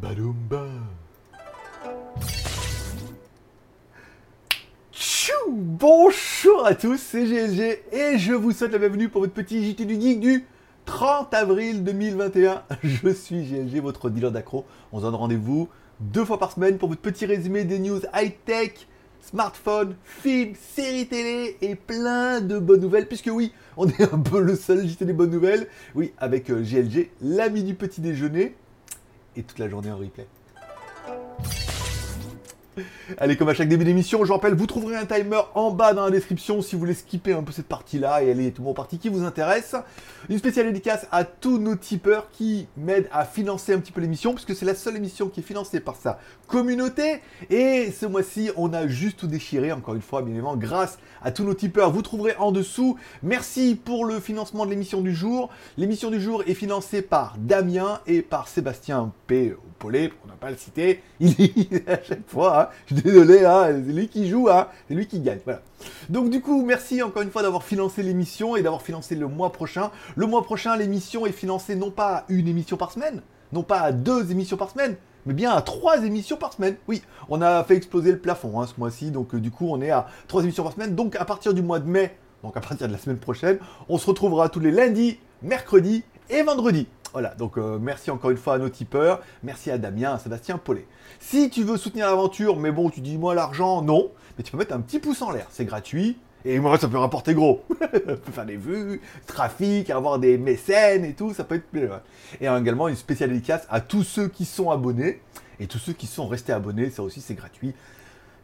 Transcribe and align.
Badoumba. 0.00 0.66
Tchou 4.92 5.32
Bonjour 5.48 6.66
à 6.66 6.74
tous, 6.74 6.98
c'est 6.98 7.24
GLG 7.24 7.80
et 7.92 8.18
je 8.18 8.34
vous 8.34 8.52
souhaite 8.52 8.72
la 8.72 8.78
bienvenue 8.78 9.08
pour 9.08 9.22
votre 9.22 9.32
petit 9.32 9.64
JT 9.64 9.86
du 9.86 9.98
Geek 9.98 10.20
du 10.20 10.44
30 10.84 11.32
avril 11.32 11.82
2021. 11.82 12.62
Je 12.84 13.08
suis 13.08 13.42
GLG, 13.42 13.80
votre 13.80 14.10
dealer 14.10 14.30
d'accro. 14.30 14.66
On 14.92 14.98
se 14.98 15.04
donne 15.04 15.14
rendez-vous 15.14 15.70
deux 16.00 16.26
fois 16.26 16.38
par 16.38 16.52
semaine 16.52 16.76
pour 16.76 16.90
votre 16.90 17.00
petit 17.00 17.24
résumé 17.24 17.64
des 17.64 17.78
news 17.78 18.00
high-tech, 18.14 18.86
smartphone, 19.22 19.96
films, 20.04 20.52
séries 20.60 21.08
télé 21.08 21.56
et 21.62 21.74
plein 21.74 22.42
de 22.42 22.58
bonnes 22.58 22.82
nouvelles. 22.82 23.08
Puisque 23.08 23.30
oui, 23.32 23.50
on 23.78 23.88
est 23.88 24.12
un 24.12 24.18
peu 24.18 24.42
le 24.42 24.56
seul 24.56 24.86
JT 24.86 25.06
des 25.06 25.14
bonnes 25.14 25.30
nouvelles. 25.30 25.68
Oui, 25.94 26.12
avec 26.18 26.50
euh, 26.50 26.62
GLG, 26.62 27.12
l'ami 27.22 27.64
du 27.64 27.74
petit 27.74 28.02
déjeuner 28.02 28.56
et 29.36 29.42
toute 29.42 29.58
la 29.58 29.68
journée 29.68 29.90
en 29.90 29.98
replay. 29.98 30.26
Allez, 33.18 33.36
comme 33.36 33.48
à 33.48 33.54
chaque 33.54 33.68
début 33.68 33.84
d'émission, 33.84 34.20
je 34.22 34.28
vous 34.28 34.34
rappelle, 34.34 34.54
vous 34.54 34.66
trouverez 34.66 34.96
un 34.96 35.06
timer 35.06 35.40
en 35.54 35.70
bas 35.70 35.94
dans 35.94 36.04
la 36.04 36.10
description 36.10 36.60
si 36.60 36.74
vous 36.74 36.80
voulez 36.80 36.94
skipper 36.94 37.32
un 37.32 37.42
peu 37.42 37.52
cette 37.52 37.68
partie-là 37.68 38.22
et 38.22 38.30
aller 38.30 38.52
tout 38.52 38.62
bon 38.62 38.74
partie 38.74 38.98
qui 38.98 39.08
vous 39.08 39.24
intéresse. 39.24 39.74
Une 40.28 40.38
spéciale 40.38 40.66
dédicace 40.66 41.06
à 41.10 41.24
tous 41.24 41.58
nos 41.58 41.76
tipeurs 41.76 42.30
qui 42.30 42.66
m'aident 42.76 43.08
à 43.12 43.24
financer 43.24 43.72
un 43.72 43.78
petit 43.78 43.92
peu 43.92 44.00
l'émission, 44.00 44.32
puisque 44.32 44.54
c'est 44.54 44.66
la 44.66 44.74
seule 44.74 44.96
émission 44.96 45.28
qui 45.28 45.40
est 45.40 45.42
financée 45.42 45.80
par 45.80 45.96
sa 45.96 46.18
communauté. 46.46 47.20
Et 47.50 47.92
ce 47.92 48.06
mois-ci, 48.06 48.50
on 48.56 48.72
a 48.72 48.86
juste 48.86 49.18
tout 49.18 49.26
déchiré, 49.26 49.72
encore 49.72 49.94
une 49.94 50.02
fois, 50.02 50.22
bien 50.22 50.30
évidemment, 50.30 50.56
grâce 50.56 50.98
à 51.22 51.30
tous 51.30 51.44
nos 51.44 51.54
tipeurs. 51.54 51.90
Vous 51.90 52.02
trouverez 52.02 52.34
en 52.38 52.52
dessous. 52.52 52.96
Merci 53.22 53.80
pour 53.82 54.04
le 54.04 54.20
financement 54.20 54.66
de 54.66 54.70
l'émission 54.70 55.00
du 55.00 55.14
jour. 55.14 55.50
L'émission 55.76 56.10
du 56.10 56.20
jour 56.20 56.42
est 56.46 56.54
financée 56.54 57.02
par 57.02 57.36
Damien 57.38 58.00
et 58.06 58.22
par 58.22 58.48
Sébastien 58.48 59.12
P. 59.26 59.54
Paulet, 59.78 60.08
pour 60.08 60.30
ne 60.30 60.36
pas 60.36 60.50
le 60.50 60.56
citer. 60.56 61.02
Il 61.20 61.34
dit 61.34 61.68
à 61.86 62.02
chaque 62.02 62.28
fois, 62.28 62.62
hein, 62.62 62.65
je 62.86 62.94
suis 62.94 63.02
désolé, 63.02 63.44
hein, 63.44 63.66
c'est 63.86 63.92
lui 63.92 64.08
qui 64.08 64.28
joue, 64.28 64.48
hein, 64.48 64.68
c'est 64.88 64.94
lui 64.94 65.06
qui 65.06 65.20
gagne. 65.20 65.38
Voilà. 65.44 65.60
Donc 66.08 66.30
du 66.30 66.40
coup, 66.40 66.64
merci 66.64 67.02
encore 67.02 67.22
une 67.22 67.30
fois 67.30 67.42
d'avoir 67.42 67.62
financé 67.62 68.02
l'émission 68.02 68.56
et 68.56 68.62
d'avoir 68.62 68.82
financé 68.82 69.14
le 69.14 69.28
mois 69.28 69.52
prochain. 69.52 69.90
Le 70.14 70.26
mois 70.26 70.42
prochain, 70.42 70.76
l'émission 70.76 71.26
est 71.26 71.32
financée 71.32 71.76
non 71.76 71.90
pas 71.90 72.16
à 72.16 72.24
une 72.28 72.48
émission 72.48 72.76
par 72.76 72.92
semaine, 72.92 73.22
non 73.52 73.62
pas 73.62 73.80
à 73.80 73.92
deux 73.92 74.30
émissions 74.30 74.56
par 74.56 74.70
semaine, 74.70 74.96
mais 75.26 75.34
bien 75.34 75.52
à 75.52 75.62
trois 75.62 76.04
émissions 76.04 76.36
par 76.36 76.52
semaine. 76.52 76.76
Oui, 76.88 77.02
on 77.28 77.42
a 77.42 77.62
fait 77.64 77.76
exploser 77.76 78.12
le 78.12 78.18
plafond 78.18 78.60
hein, 78.60 78.66
ce 78.66 78.74
mois-ci, 78.78 79.10
donc 79.10 79.34
euh, 79.34 79.40
du 79.40 79.50
coup 79.50 79.68
on 79.68 79.80
est 79.80 79.90
à 79.90 80.06
trois 80.28 80.42
émissions 80.42 80.64
par 80.64 80.72
semaine. 80.72 80.94
Donc 80.94 81.16
à 81.16 81.24
partir 81.24 81.54
du 81.54 81.62
mois 81.62 81.78
de 81.78 81.88
mai, 81.88 82.16
donc 82.42 82.56
à 82.56 82.60
partir 82.60 82.86
de 82.86 82.92
la 82.92 82.98
semaine 82.98 83.18
prochaine, 83.18 83.58
on 83.88 83.98
se 83.98 84.06
retrouvera 84.06 84.48
tous 84.48 84.60
les 84.60 84.70
lundis, 84.70 85.18
mercredis 85.42 86.04
et 86.30 86.42
vendredis. 86.42 86.86
Voilà, 87.12 87.34
donc 87.34 87.56
euh, 87.56 87.78
merci 87.80 88.10
encore 88.10 88.30
une 88.30 88.36
fois 88.36 88.54
à 88.54 88.58
nos 88.58 88.68
tipeurs, 88.68 89.20
merci 89.42 89.70
à 89.70 89.78
Damien, 89.78 90.14
à 90.14 90.18
Sébastien 90.18 90.58
Paulet. 90.58 90.86
Si 91.18 91.48
tu 91.48 91.62
veux 91.62 91.76
soutenir 91.76 92.06
l'aventure, 92.06 92.58
mais 92.58 92.70
bon, 92.70 92.90
tu 92.90 93.00
dis 93.00 93.16
moi 93.16 93.34
l'argent, 93.34 93.80
non, 93.82 94.10
mais 94.36 94.44
tu 94.44 94.52
peux 94.52 94.58
mettre 94.58 94.74
un 94.74 94.80
petit 94.80 94.98
pouce 94.98 95.22
en 95.22 95.30
l'air, 95.30 95.46
c'est 95.50 95.64
gratuit, 95.64 96.18
et 96.44 96.58
moi 96.58 96.78
ça 96.78 96.88
peut 96.88 96.98
rapporter 96.98 97.32
gros. 97.32 97.64
faire 98.32 98.44
des 98.44 98.56
vues, 98.56 99.00
trafic, 99.26 99.88
avoir 99.88 100.18
des 100.18 100.36
mécènes 100.36 101.04
et 101.04 101.14
tout, 101.14 101.32
ça 101.32 101.44
peut 101.44 101.54
être. 101.54 102.02
Et 102.40 102.46
également 102.46 102.88
une 102.88 102.96
spéciale 102.96 103.30
dédicace 103.30 103.66
à 103.70 103.80
tous 103.80 104.02
ceux 104.02 104.28
qui 104.28 104.44
sont 104.44 104.70
abonnés, 104.70 105.22
et 105.58 105.66
tous 105.66 105.78
ceux 105.78 105.94
qui 105.94 106.06
sont 106.06 106.26
restés 106.26 106.52
abonnés, 106.52 106.90
ça 106.90 107.02
aussi 107.02 107.20
c'est 107.20 107.34
gratuit 107.34 107.74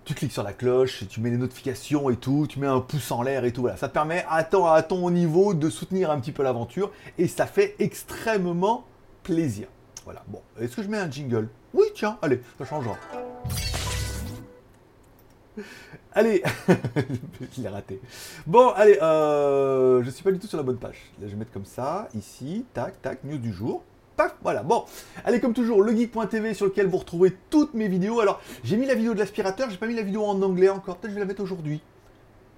tu 0.04 0.14
cliques 0.14 0.32
sur 0.32 0.42
la 0.42 0.52
cloche, 0.52 1.04
tu 1.08 1.20
mets 1.20 1.30
les 1.30 1.36
notifications 1.36 2.10
et 2.10 2.16
tout, 2.16 2.46
tu 2.48 2.58
mets 2.58 2.66
un 2.66 2.80
pouce 2.80 3.10
en 3.10 3.22
l'air 3.22 3.44
et 3.44 3.52
tout. 3.52 3.62
Voilà, 3.62 3.76
ça 3.76 3.88
te 3.88 3.94
permet 3.94 4.24
à 4.28 4.42
ton, 4.42 5.10
niveau 5.10 5.54
de 5.54 5.70
soutenir 5.70 6.10
un 6.10 6.20
petit 6.20 6.32
peu 6.32 6.42
l'aventure 6.42 6.90
et 7.18 7.28
ça 7.28 7.46
fait 7.46 7.76
extrêmement 7.78 8.84
plaisir. 9.22 9.68
Voilà, 10.04 10.22
bon, 10.26 10.40
est-ce 10.60 10.76
que 10.76 10.82
je 10.82 10.88
mets 10.88 10.98
un 10.98 11.10
jingle? 11.10 11.48
Oui, 11.74 11.86
tiens, 11.94 12.18
allez, 12.22 12.40
ça 12.58 12.64
changera. 12.64 12.96
Allez, 16.14 16.42
je 17.56 17.62
l'ai 17.62 17.68
raté. 17.68 17.98
Bon, 18.46 18.68
allez, 18.70 18.98
euh, 19.00 20.02
je 20.02 20.10
suis 20.10 20.22
pas 20.22 20.30
du 20.30 20.38
tout 20.38 20.46
sur 20.46 20.58
la 20.58 20.62
bonne 20.62 20.76
page. 20.76 21.10
Là, 21.18 21.26
je 21.26 21.32
vais 21.32 21.38
mettre 21.38 21.52
comme 21.52 21.64
ça, 21.64 22.08
ici, 22.14 22.66
tac, 22.74 23.00
tac, 23.00 23.24
news 23.24 23.38
du 23.38 23.50
jour. 23.50 23.82
Voilà, 24.42 24.62
bon. 24.62 24.84
Allez, 25.24 25.40
comme 25.40 25.54
toujours, 25.54 25.82
legeek.tv 25.82 26.54
sur 26.54 26.66
lequel 26.66 26.86
vous 26.86 26.98
retrouvez 26.98 27.36
toutes 27.50 27.74
mes 27.74 27.88
vidéos. 27.88 28.20
Alors, 28.20 28.40
j'ai 28.64 28.76
mis 28.76 28.86
la 28.86 28.94
vidéo 28.94 29.14
de 29.14 29.18
l'aspirateur, 29.18 29.70
j'ai 29.70 29.76
pas 29.76 29.86
mis 29.86 29.94
la 29.94 30.02
vidéo 30.02 30.24
en 30.24 30.40
anglais 30.42 30.68
encore. 30.68 30.96
Peut-être 30.96 31.10
je 31.10 31.14
vais 31.14 31.20
la 31.20 31.26
mettre 31.26 31.42
aujourd'hui. 31.42 31.80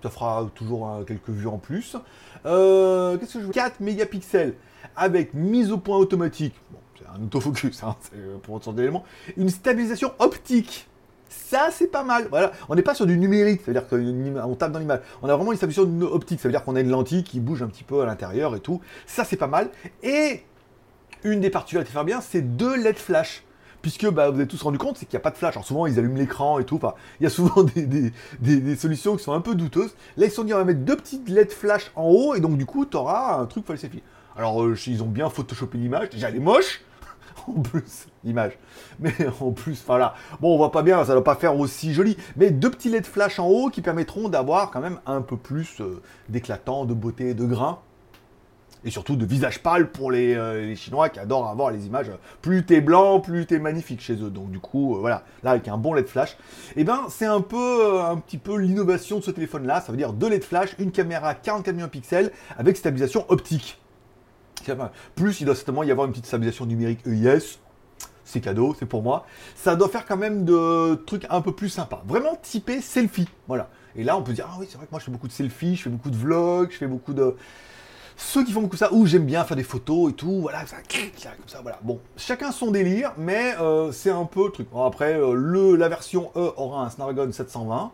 Ça 0.03 0.11
fera 0.11 0.51
toujours 0.55 0.91
euh, 0.91 1.05
quelques 1.05 1.31
vues 1.31 1.47
en 1.47 1.59
plus. 1.59 1.97
Euh, 2.45 3.17
Qu'est-ce 3.17 3.35
que 3.35 3.41
je 3.41 3.47
veux 3.47 3.53
4 3.53 3.81
mégapixels 3.81 4.55
avec 4.97 5.33
mise 5.35 5.73
au 5.73 5.79
point 5.79 5.97
automatique. 5.97 6.55
Bon, 6.71 6.79
c'est 6.99 7.07
un 7.07 7.25
autofocus, 7.25 7.83
hein, 7.83 7.97
c'est 8.01 8.17
euh, 8.17 8.37
pour 8.43 8.55
autant 8.55 8.73
d'éléments. 8.73 9.05
Une 9.37 9.49
stabilisation 9.49 10.13
optique. 10.19 10.89
Ça, 11.31 11.69
c'est 11.71 11.87
pas 11.87 12.05
mal. 12.05 12.27
Voilà, 12.29 12.53
on 12.69 12.75
n'est 12.75 12.83
pas 12.83 12.95
sur 12.95 13.07
du 13.07 13.17
numérique, 13.17 13.63
c'est-à-dire 13.65 13.89
qu'on 13.89 14.55
tape 14.55 14.73
dans 14.73 14.79
l'image. 14.79 15.01
On 15.23 15.29
a 15.29 15.37
vraiment 15.37 15.53
une 15.53 15.57
stabilisation 15.57 16.03
optique, 16.03 16.39
ça 16.39 16.49
veut 16.49 16.53
dire 16.53 16.65
qu'on 16.65 16.77
a 16.77 16.81
une 16.81 16.91
lentille 16.91 17.25
qui 17.25 17.41
bouge 17.41 17.63
un 17.63 17.69
petit 17.69 17.83
peu 17.83 18.03
à 18.03 18.07
l'intérieur 18.07 18.55
et 18.55 18.61
tout. 18.61 18.81
Ça, 19.07 19.25
c'est 19.25 19.37
pas 19.37 19.47
mal. 19.47 19.71
Et 20.03 20.43
une 21.25 21.41
des 21.41 21.51
particularités 21.51 21.91
de 21.91 21.93
faire 21.93 22.05
bien, 22.05 22.21
c'est 22.21 22.43
deux 22.43 22.77
LED 22.77 22.97
flash. 22.97 23.43
Puisque 23.83 24.09
bah, 24.09 24.31
vous 24.31 24.37
avez 24.37 24.49
tous 24.49 24.63
rendu 24.63 24.79
compte, 24.79 24.97
c'est 24.97 25.05
qu'il 25.05 25.15
n'y 25.15 25.21
a 25.21 25.25
pas 25.25 25.31
de 25.31 25.37
flash. 25.37 25.57
Alors 25.57 25.67
souvent, 25.67 25.87
ils 25.87 25.99
allument 25.99 26.17
l'écran 26.17 26.59
et 26.59 26.65
tout. 26.65 26.77
Enfin, 26.77 26.95
il 27.21 27.25
y 27.25 27.27
a 27.27 27.31
souvent 27.31 27.63
des, 28.41 28.77
solutions 28.77 29.17
qui 29.17 29.23
sont 29.23 29.35
un 29.35 29.43
peu 29.43 29.55
douteuses. 29.55 29.95
Là, 30.17 30.25
ils 30.25 30.31
se 30.31 30.37
sont 30.37 30.45
dit, 30.45 30.55
on 30.55 30.57
va 30.57 30.65
mettre 30.65 30.81
deux 30.81 30.97
petites 30.97 31.29
LED 31.29 31.53
flash 31.53 31.91
en 31.95 32.05
haut. 32.05 32.35
Et 32.35 32.41
donc, 32.41 32.57
du 32.57 32.65
coup, 32.65 32.87
tu 32.87 32.97
auras 32.97 33.39
un 33.39 33.45
truc 33.45 33.67
selfies. 33.77 34.03
Alors, 34.39 34.63
euh, 34.63 34.75
ils 34.87 35.03
ont 35.03 35.07
bien 35.07 35.29
photoshopé 35.29 35.77
l'image. 35.77 36.09
Déjà, 36.09 36.31
elle 36.31 36.37
est 36.37 36.41
moche. 36.41 36.81
en 37.47 37.61
plus, 37.61 38.07
l'image. 38.25 38.59
Mais 39.01 39.15
en 39.39 39.51
plus, 39.51 39.85
voilà. 39.87 40.15
Bon, 40.41 40.55
on 40.55 40.57
voit 40.57 40.73
pas 40.73 40.83
bien, 40.83 41.05
ça 41.05 41.13
doit 41.13 41.23
pas 41.23 41.35
faire 41.35 41.55
aussi 41.59 41.93
joli. 41.93 42.17
Mais 42.37 42.51
deux 42.51 42.71
petits 42.71 42.89
LED 42.89 43.05
flash 43.05 43.39
en 43.39 43.49
haut 43.49 43.69
qui 43.69 43.83
permettront 43.83 44.31
d'avoir 44.31 44.71
quand 44.71 44.81
même 44.81 44.99
un 45.05 45.21
peu 45.21 45.37
plus 45.37 45.83
euh, 45.83 46.01
d'éclatant, 46.31 46.87
de 46.87 46.95
beauté, 46.95 47.35
de 47.35 47.45
grain 47.45 47.81
et 48.85 48.91
surtout 48.91 49.17
de 49.17 49.25
visage 49.25 49.63
pâle 49.63 49.91
pour 49.91 50.11
euh, 50.13 50.67
les, 50.67 50.77
Chinois 50.77 51.09
qui 51.09 51.19
adorent 51.19 51.49
avoir 51.49 51.71
les 51.71 51.87
images. 51.87 52.11
Plus 52.43 52.65
t'es 52.65 52.81
blanc, 52.81 53.21
plus 53.21 53.47
t'es 53.47 53.59
magnifique 53.59 54.01
chez 54.01 54.15
eux. 54.15 54.31
Donc 54.31 54.51
du 54.51 54.61
coup, 54.61 54.97
euh, 54.97 55.01
voilà, 55.01 55.25
là 55.43 55.53
avec 55.53 55.69
un 55.69 55.79
bon 55.79 55.95
LED 55.95 56.07
flash, 56.07 56.33
et 56.77 56.81
eh 56.81 56.85
ben 56.85 57.07
c'est 57.09 57.27
un 57.27 57.41
peu, 57.41 57.57
euh, 57.57 58.05
un 58.05 58.17
petit 58.19 58.39
peu 58.39 58.57
l'innovation 58.57 59.19
de 59.19 59.25
ce 59.25 59.31
téléphone-là. 59.31 59.81
Ça 59.81 59.91
veut 59.91 59.99
dire 59.99 60.13
deux 60.13 60.29
LED 60.29 60.45
flash, 60.45 60.75
une 60.79 60.93
caméra 60.93 61.35
44 61.35 61.75
millions 61.75 61.87
de 61.87 61.91
pixels 61.91 62.31
avec 62.59 62.77
stabilisation 62.77 63.25
optique. 63.29 63.81
Plus 65.15 65.41
il 65.41 65.45
doit 65.45 65.55
certainement 65.55 65.83
y 65.83 65.91
avoir 65.91 66.07
une 66.07 66.13
petite 66.13 66.27
stabilisation 66.27 66.67
numérique 66.67 67.01
EIS. 67.07 67.59
C'est 68.25 68.41
cadeau, 68.41 68.75
c'est 68.79 68.87
pour 68.87 69.03
moi. 69.03 69.27
Ça 69.55 69.77
doit 69.77 69.89
faire 69.89 70.07
quand 70.07 70.17
même 70.17 70.47
de 70.47 70.95
trucs 71.07 71.27
un 71.29 71.43
peu 71.43 71.53
plus 71.53 71.69
sympas. 71.69 72.03
Vraiment 72.07 72.37
typé 72.41 72.81
selfie. 72.81 73.29
Voilà. 73.49 73.69
Et 73.97 74.03
là, 74.03 74.17
on 74.17 74.23
peut 74.23 74.33
dire, 74.33 74.49
ah 74.51 74.57
oui, 74.59 74.67
c'est 74.69 74.79
vrai 74.79 74.87
que 74.87 74.91
moi 74.91 74.99
je 74.99 75.05
fais 75.05 75.11
beaucoup 75.11 75.29
de 75.29 75.33
selfies, 75.33 75.77
je 75.77 75.83
fais 75.83 75.91
beaucoup 75.91 76.11
de 76.11 76.17
vlogs, 76.17 76.71
je 76.73 76.79
fais 76.79 76.87
beaucoup 76.87 77.13
de 77.13 77.37
ceux 78.17 78.45
qui 78.45 78.53
font 78.53 78.63
beaucoup 78.63 78.77
ça, 78.77 78.93
ou 78.93 79.07
j'aime 79.07 79.25
bien 79.25 79.45
faire 79.45 79.57
des 79.57 79.65
photos 79.65 80.11
et 80.11 80.15
tout, 80.15 80.41
voilà, 80.41 80.65
ça, 80.67 80.77
comme 80.77 81.49
ça, 81.49 81.61
voilà. 81.63 81.79
Bon, 81.83 82.01
chacun 82.17 82.53
son 82.53 82.71
délire, 82.71 83.13
mais 83.17 83.55
euh, 83.61 83.93
c'est 83.93 84.11
un 84.11 84.25
peu 84.25 84.47
le 84.47 84.53
truc. 84.53 84.69
après, 84.77 85.15
euh, 85.15 85.35
le, 85.35 85.77
la 85.77 85.89
version 85.89 86.31
E 86.37 86.53
aura 86.57 86.85
un 86.85 86.91
Snapdragon 86.91 87.31
720, 87.33 87.93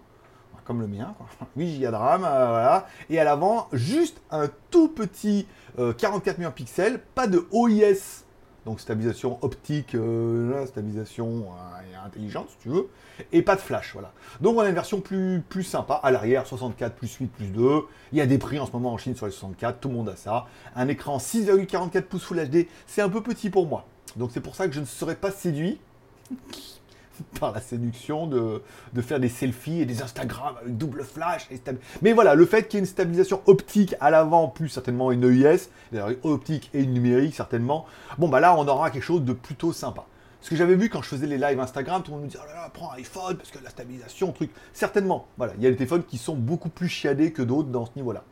comme 0.64 0.80
le 0.80 0.86
mien, 0.86 1.14
quoi. 1.16 1.26
8 1.56 1.80
Go 1.80 1.91
de 1.91 1.94
RAM, 1.94 2.20
voilà. 2.20 2.86
Et 3.09 3.19
à 3.19 3.25
l'avant, 3.25 3.69
juste 3.72 4.20
un 4.30 4.48
tout 4.70 4.88
petit 4.88 5.47
44 5.76 6.38
mégapixels, 6.38 7.00
pas 7.14 7.26
de 7.26 7.47
OIS 7.53 8.25
donc 8.66 8.81
stabilisation 8.81 9.38
optique, 9.43 9.94
euh, 9.94 10.66
stabilisation 10.66 11.47
euh, 11.47 12.06
intelligente 12.06 12.48
si 12.50 12.56
tu 12.62 12.69
veux, 12.69 12.88
et 13.32 13.43
pas 13.43 13.56
de 13.56 13.60
flash, 13.60 13.93
voilà. 13.93 14.12
Donc 14.41 14.56
on 14.56 14.60
a 14.60 14.69
une 14.69 14.75
version 14.75 15.00
plus, 15.00 15.43
plus 15.48 15.65
sympa, 15.65 15.94
à 16.03 16.10
l'arrière 16.10 16.47
64 16.47 16.94
plus 16.94 17.12
8 17.15 17.26
plus 17.26 17.47
2, 17.47 17.82
il 18.12 18.19
y 18.19 18.21
a 18.21 18.26
des 18.26 18.38
prix 18.38 18.59
en 18.59 18.66
ce 18.66 18.72
moment 18.72 18.93
en 18.93 18.98
Chine 18.98 19.16
sur 19.16 19.26
les 19.26 19.32
64, 19.32 19.81
tout 19.81 19.88
le 19.88 19.94
monde 19.94 20.09
a 20.09 20.16
ça, 20.16 20.47
un 20.76 20.88
écran 20.88 21.19
6,44 21.19 22.03
pouces 22.03 22.25
Full 22.25 22.48
HD, 22.48 22.66
c'est 22.87 23.03
un 23.03 23.09
peu 23.09 23.22
petit 23.22 23.50
pour 23.50 23.66
moi, 23.66 23.87
donc 24.16 24.31
c'est 24.32 24.41
pour 24.41 24.54
ça 24.54 24.69
que 24.69 24.75
je 24.75 24.81
ne 24.81 24.87
serais 24.87 25.16
pas 25.16 25.31
séduit 25.31 25.80
par 27.41 27.53
la 27.53 27.61
séduction 27.61 28.27
de, 28.27 28.63
faire 29.01 29.21
des 29.21 29.28
selfies 29.28 29.81
et 29.81 29.87
des 29.87 30.03
Instagram 30.03 30.55
avec 30.61 30.77
double 30.77 31.05
flash. 31.05 31.49
Mais 32.03 32.13
voilà, 32.13 32.34
le 32.34 32.47
fait 32.47 32.69
qu'il 32.69 32.78
y 32.78 32.78
ait 32.78 32.81
une 32.81 32.87
stabilisation 32.87 33.43
optique 33.47 33.95
à 34.01 34.11
l'avant, 34.11 34.49
plus 34.49 34.69
certainement 34.69 35.13
une 35.13 35.25
EIS, 35.25 35.69
optique 36.22 36.71
et 36.75 36.83
une 36.83 36.93
numérique 36.93 37.34
certainement, 37.34 37.87
bon 38.19 38.28
bah 38.28 38.41
là 38.41 38.55
on 38.57 38.67
aura 38.67 38.91
quelque 38.91 39.03
chose 39.03 39.25
de 39.25 39.33
plutôt 39.33 39.72
sympa. 39.72 40.05
Ce 40.43 40.49
que 40.49 40.57
j'avais 40.57 40.75
vu 40.75 40.89
quand 40.89 41.03
je 41.03 41.09
faisais 41.09 41.27
les 41.27 41.37
lives 41.37 41.61
Instagram, 41.61 42.03
tout 42.03 42.13
le 42.13 42.17
monde 42.17 42.25
me 42.25 42.31
disait 42.31 42.43
oh 42.43 42.71
prends 42.72 42.93
un 42.93 42.97
iPhone 42.97 43.37
parce 43.37 43.51
que 43.51 43.63
la 43.63 43.71
stabilisation, 43.71 44.33
truc. 44.33 44.51
Certainement, 44.72 45.27
voilà, 45.37 45.53
il 45.59 45.63
y 45.63 45.67
a 45.67 45.71
des 45.71 45.77
téléphones 45.77 46.05
qui 46.05 46.17
sont 46.17 46.34
beaucoup 46.34 46.71
plus 46.71 46.89
chiadés 46.89 47.33
que 47.33 47.43
d'autres 47.43 47.69
dans 47.69 47.84
ce 47.84 47.93
niveau-là. 47.97 48.25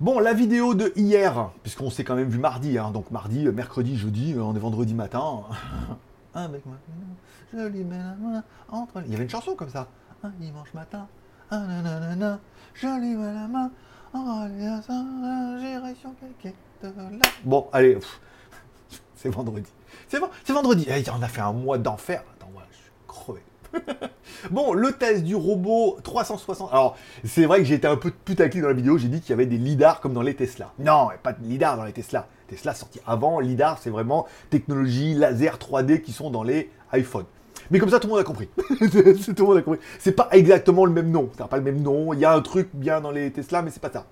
Bon, 0.00 0.18
la 0.18 0.34
vidéo 0.34 0.74
de 0.74 0.92
hier, 0.96 1.50
puisqu'on 1.62 1.88
s'est 1.88 2.04
quand 2.04 2.16
même 2.16 2.28
vu 2.28 2.38
mardi, 2.38 2.78
hein, 2.78 2.90
donc 2.90 3.10
mardi, 3.10 3.46
mercredi, 3.46 3.96
jeudi, 3.96 4.34
on 4.38 4.54
est 4.54 4.58
vendredi 4.58 4.92
matin. 4.92 5.44
avec 6.34 6.66
moi. 6.66 6.76
Je 7.52 7.66
lui 7.66 7.84
mets 7.84 7.98
la 7.98 8.14
main 8.14 8.42
entre 8.68 9.02
Il 9.06 9.12
y 9.12 9.14
avait 9.14 9.24
une 9.24 9.30
chanson 9.30 9.54
comme 9.54 9.70
ça. 9.70 9.88
Un 10.22 10.30
dimanche 10.30 10.72
matin. 10.74 11.06
Un 11.50 11.66
nanana, 11.66 12.40
je 12.74 12.86
lui 12.86 13.14
mets 13.16 13.32
la 13.32 13.46
main. 13.46 13.70
J'irai 15.60 15.94
sur 15.94 16.10
de 16.82 16.86
là. 16.96 17.28
Bon, 17.44 17.68
allez. 17.72 17.98
c'est 19.16 19.28
vendredi. 19.28 19.70
C'est 20.08 20.20
c'est 20.44 20.52
vendredi. 20.52 20.86
Eh, 20.88 21.02
on 21.10 21.22
a 21.22 21.28
fait 21.28 21.40
un 21.40 21.52
mois 21.52 21.78
d'enfer. 21.78 22.22
Attends, 22.34 22.50
voilà, 22.52 22.68
je 22.70 22.76
suis 22.76 22.90
crevé. 23.06 23.42
bon, 24.50 24.72
le 24.72 24.92
test 24.92 25.24
du 25.24 25.34
robot 25.34 25.98
360. 26.02 26.70
Alors, 26.72 26.96
c'est 27.24 27.46
vrai 27.46 27.58
que 27.58 27.64
j'ai 27.64 27.74
été 27.74 27.86
un 27.86 27.96
peu 27.96 28.10
putaclic 28.10 28.62
dans 28.62 28.68
la 28.68 28.74
vidéo. 28.74 28.98
J'ai 28.98 29.08
dit 29.08 29.20
qu'il 29.20 29.30
y 29.30 29.32
avait 29.32 29.46
des 29.46 29.58
lidars 29.58 30.00
comme 30.00 30.12
dans 30.12 30.22
les 30.22 30.34
Tesla. 30.34 30.72
Non, 30.78 31.08
pas 31.22 31.32
de 31.32 31.44
lidar 31.44 31.76
dans 31.76 31.84
les 31.84 31.92
Tesla. 31.92 32.28
Tesla 32.48 32.74
sorti 32.74 33.00
avant. 33.06 33.40
Lidar, 33.40 33.78
c'est 33.78 33.90
vraiment 33.90 34.26
technologie 34.50 35.14
laser 35.14 35.58
3D 35.58 36.00
qui 36.00 36.12
sont 36.12 36.30
dans 36.30 36.42
les 36.42 36.70
iPhones. 36.92 37.26
Mais 37.70 37.78
comme 37.78 37.88
ça, 37.88 37.98
tout 37.98 38.08
le 38.08 38.12
monde 38.12 38.20
a 38.20 38.24
compris. 38.24 38.48
tout 38.56 38.64
le 38.74 39.42
monde 39.44 39.58
a 39.58 39.62
compris. 39.62 39.80
C'est 39.98 40.12
pas 40.12 40.28
exactement 40.32 40.84
le 40.84 40.92
même 40.92 41.10
nom. 41.10 41.30
C'est 41.36 41.46
pas 41.46 41.56
le 41.56 41.62
même 41.62 41.80
nom. 41.80 42.12
Il 42.12 42.20
y 42.20 42.24
a 42.24 42.32
un 42.32 42.40
truc 42.42 42.68
bien 42.74 43.00
dans 43.00 43.10
les 43.10 43.30
Tesla, 43.30 43.62
mais 43.62 43.70
c'est 43.70 43.80
pas 43.80 43.90
ça. 43.90 44.06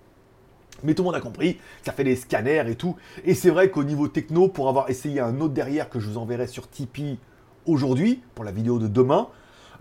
Mais 0.84 0.94
tout 0.94 1.02
le 1.02 1.06
monde 1.06 1.14
a 1.14 1.20
compris, 1.20 1.58
ça 1.84 1.92
fait 1.92 2.04
des 2.04 2.16
scanners 2.16 2.64
et 2.68 2.74
tout. 2.74 2.96
Et 3.24 3.34
c'est 3.34 3.50
vrai 3.50 3.70
qu'au 3.70 3.84
niveau 3.84 4.08
techno, 4.08 4.48
pour 4.48 4.68
avoir 4.68 4.90
essayé 4.90 5.20
un 5.20 5.40
autre 5.40 5.54
derrière 5.54 5.88
que 5.88 6.00
je 6.00 6.08
vous 6.08 6.18
enverrai 6.18 6.46
sur 6.46 6.68
Tipeee 6.68 7.18
aujourd'hui, 7.66 8.20
pour 8.34 8.44
la 8.44 8.50
vidéo 8.50 8.78
de 8.78 8.88
demain, 8.88 9.28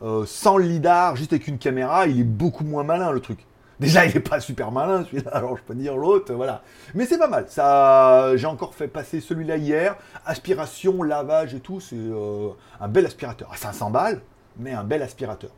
euh, 0.01 0.25
sans 0.25 0.57
le 0.57 0.65
lidar, 0.65 1.15
juste 1.15 1.33
avec 1.33 1.47
une 1.47 1.57
caméra, 1.57 2.07
il 2.07 2.19
est 2.19 2.23
beaucoup 2.23 2.63
moins 2.63 2.83
malin 2.83 3.11
le 3.11 3.19
truc. 3.19 3.45
Déjà, 3.79 4.05
il 4.05 4.13
n'est 4.13 4.19
pas 4.19 4.39
super 4.39 4.71
malin 4.71 5.03
celui-là, 5.05 5.31
alors 5.31 5.57
je 5.57 5.63
peux 5.63 5.73
dire 5.73 5.97
l'autre, 5.97 6.33
voilà. 6.33 6.61
Mais 6.93 7.05
c'est 7.07 7.17
pas 7.17 7.27
mal. 7.27 7.45
Ça, 7.47 8.35
j'ai 8.37 8.45
encore 8.45 8.75
fait 8.75 8.87
passer 8.87 9.19
celui-là 9.21 9.57
hier. 9.57 9.95
Aspiration, 10.25 11.01
lavage 11.01 11.55
et 11.55 11.59
tout, 11.59 11.79
c'est 11.79 11.95
euh, 11.95 12.49
un 12.79 12.87
bel 12.87 13.07
aspirateur. 13.07 13.51
À 13.51 13.57
500 13.57 13.89
balles, 13.89 14.21
mais 14.57 14.71
un 14.71 14.83
bel 14.83 15.01
aspirateur. 15.01 15.49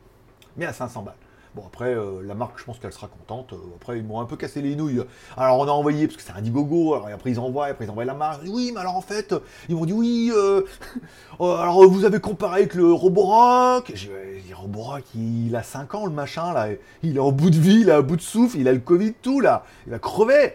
Mais 0.55 0.65
à 0.65 0.71
500 0.71 1.01
balles. 1.01 1.15
Bon, 1.55 1.61
après, 1.67 1.93
euh, 1.93 2.23
la 2.23 2.33
marque, 2.33 2.57
je 2.57 2.63
pense 2.63 2.79
qu'elle 2.79 2.91
sera 2.91 3.07
contente. 3.07 3.53
Euh, 3.53 3.57
après, 3.75 3.99
ils 3.99 4.03
m'ont 4.03 4.19
un 4.19 4.25
peu 4.25 4.35
cassé 4.35 4.59
les 4.59 4.75
nouilles. 4.75 5.03
Alors, 5.37 5.59
on 5.59 5.67
a 5.67 5.71
envoyé, 5.71 6.07
parce 6.07 6.17
que 6.17 6.23
c'est 6.23 6.31
un 6.31 6.37
Indiegogo, 6.37 6.95
alors 6.95 7.09
après, 7.13 7.29
ils 7.29 7.39
envoient, 7.39 7.67
après, 7.67 7.85
ils 7.85 7.91
envoient 7.91 8.05
la 8.05 8.15
marque. 8.15 8.41
Oui, 8.47 8.71
mais 8.73 8.79
alors, 8.79 8.95
en 8.95 9.01
fait, 9.01 9.35
ils 9.69 9.75
m'ont 9.75 9.85
dit, 9.85 9.93
oui, 9.93 10.31
euh, 10.35 10.63
alors, 11.39 11.87
vous 11.87 12.05
avez 12.05 12.19
comparé 12.19 12.61
avec 12.61 12.73
le 12.73 12.91
Roborock. 12.91 13.91
J'ai 13.93 14.41
dit, 14.43 14.53
Roborock, 14.53 15.03
il 15.13 15.55
a 15.55 15.61
5 15.61 15.93
ans, 15.93 16.05
le 16.07 16.11
machin, 16.11 16.53
là. 16.53 16.69
Il 17.03 17.17
est 17.17 17.19
en 17.19 17.31
bout 17.31 17.51
de 17.51 17.59
vie, 17.59 17.81
il 17.81 17.89
est 17.89 17.93
à 17.93 18.01
bout 18.01 18.15
de 18.15 18.21
souffle, 18.21 18.57
il 18.57 18.67
a 18.67 18.73
le 18.73 18.79
Covid, 18.79 19.13
tout, 19.21 19.39
là. 19.39 19.63
Il 19.85 19.91
va 19.91 19.99
crever. 19.99 20.53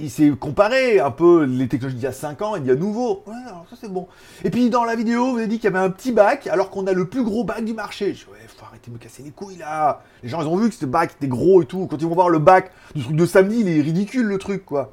Il 0.00 0.10
s'est 0.10 0.30
comparé 0.30 1.00
un 1.00 1.10
peu 1.10 1.44
les 1.44 1.66
technologies 1.66 1.96
d'il 1.96 2.04
y 2.04 2.08
a 2.08 2.12
5 2.12 2.42
ans 2.42 2.56
et 2.56 2.60
d'il 2.60 2.68
y 2.68 2.72
a 2.72 2.76
nouveau. 2.76 3.24
Ça 3.70 3.76
c'est 3.80 3.90
bon. 3.90 4.06
Et 4.44 4.50
puis 4.50 4.70
dans 4.70 4.84
la 4.84 4.94
vidéo, 4.94 5.32
vous 5.32 5.38
avez 5.38 5.48
dit 5.48 5.56
qu'il 5.56 5.64
y 5.64 5.74
avait 5.74 5.84
un 5.84 5.90
petit 5.90 6.12
bac 6.12 6.46
alors 6.46 6.70
qu'on 6.70 6.86
a 6.86 6.92
le 6.92 7.08
plus 7.08 7.24
gros 7.24 7.44
bac 7.44 7.64
du 7.64 7.74
marché. 7.74 8.14
Je 8.14 8.24
dis, 8.24 8.30
ouais, 8.30 8.38
faut 8.46 8.64
arrêter 8.64 8.90
de 8.90 8.94
me 8.94 8.98
casser 8.98 9.22
les 9.22 9.30
couilles 9.30 9.56
là. 9.56 10.02
Les 10.22 10.28
gens 10.28 10.40
ils 10.42 10.46
ont 10.46 10.56
vu 10.56 10.68
que 10.68 10.74
ce 10.74 10.86
bac 10.86 11.12
était 11.16 11.28
gros 11.28 11.62
et 11.62 11.66
tout. 11.66 11.86
Quand 11.86 11.96
ils 11.96 12.06
vont 12.06 12.14
voir 12.14 12.28
le 12.28 12.38
bac 12.38 12.70
du 12.94 13.02
truc 13.02 13.16
de 13.16 13.26
samedi, 13.26 13.60
il 13.60 13.68
est 13.68 13.80
ridicule 13.80 14.26
le 14.26 14.38
truc 14.38 14.64
quoi. 14.64 14.92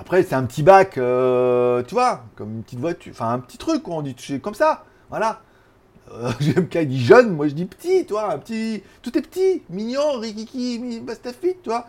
Après, 0.00 0.22
c'est 0.22 0.36
un 0.36 0.44
petit 0.44 0.62
bac, 0.62 0.96
euh, 0.96 1.82
tu 1.82 1.94
vois, 1.94 2.22
comme 2.36 2.52
une 2.54 2.62
petite 2.62 2.78
voiture, 2.78 3.10
enfin 3.12 3.32
un 3.32 3.40
petit 3.40 3.58
truc, 3.58 3.82
quoi, 3.82 3.96
on 3.96 4.02
dit 4.02 4.14
comme 4.40 4.54
ça, 4.54 4.84
voilà. 5.10 5.40
Euh, 6.18 6.32
GMK 6.40 6.78
dit 6.86 7.04
jeune, 7.04 7.34
moi 7.34 7.48
je 7.48 7.54
dis 7.54 7.66
petit, 7.66 8.06
toi, 8.06 8.32
un 8.32 8.38
petit, 8.38 8.82
tout 9.02 9.16
est 9.16 9.22
petit, 9.22 9.62
mignon, 9.68 10.18
rikiki, 10.18 11.00
bastafit, 11.00 11.56
toi. 11.62 11.86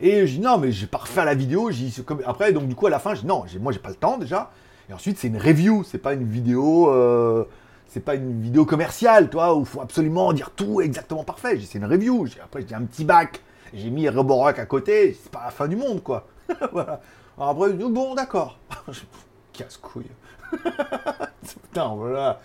Et 0.00 0.26
je 0.26 0.34
dis 0.34 0.40
non, 0.40 0.58
mais 0.58 0.72
j'ai 0.72 0.86
pas 0.86 0.98
refait 0.98 1.24
la 1.24 1.34
vidéo, 1.34 1.70
j'ai 1.70 1.90
après, 2.24 2.52
donc 2.52 2.68
du 2.68 2.74
coup 2.74 2.86
à 2.86 2.90
la 2.90 2.98
fin, 2.98 3.14
je 3.14 3.20
dis 3.22 3.26
non, 3.26 3.44
moi 3.60 3.72
j'ai 3.72 3.78
pas 3.78 3.88
le 3.88 3.96
temps 3.96 4.18
déjà. 4.18 4.50
Et 4.88 4.92
ensuite 4.92 5.18
c'est 5.18 5.28
une 5.28 5.38
review, 5.38 5.84
c'est 5.84 5.98
pas 5.98 6.14
une 6.14 6.28
vidéo, 6.28 6.90
euh, 6.92 7.44
c'est 7.88 8.00
pas 8.00 8.14
une 8.14 8.40
vidéo 8.40 8.64
commerciale, 8.64 9.30
toi, 9.30 9.54
où 9.56 9.64
faut 9.64 9.80
absolument 9.80 10.32
dire 10.32 10.50
tout 10.50 10.80
exactement 10.80 11.24
parfait. 11.24 11.58
C'est 11.60 11.78
une 11.78 11.86
review. 11.86 12.26
Après 12.42 12.60
je 12.60 12.66
dis 12.66 12.74
un 12.74 12.82
petit 12.82 13.04
bac, 13.04 13.40
j'ai 13.74 13.90
mis 13.90 14.08
Roborock 14.08 14.58
à 14.58 14.66
côté, 14.66 15.16
c'est 15.20 15.32
pas 15.32 15.42
la 15.44 15.50
fin 15.50 15.66
du 15.66 15.76
monde, 15.76 16.02
quoi. 16.02 16.26
voilà. 16.72 17.00
Alors 17.36 17.50
après, 17.50 17.72
bon, 17.72 18.14
d'accord. 18.14 18.58
Casse-couille. 19.52 20.06
Putain, 21.62 21.94
voilà. 21.94 22.40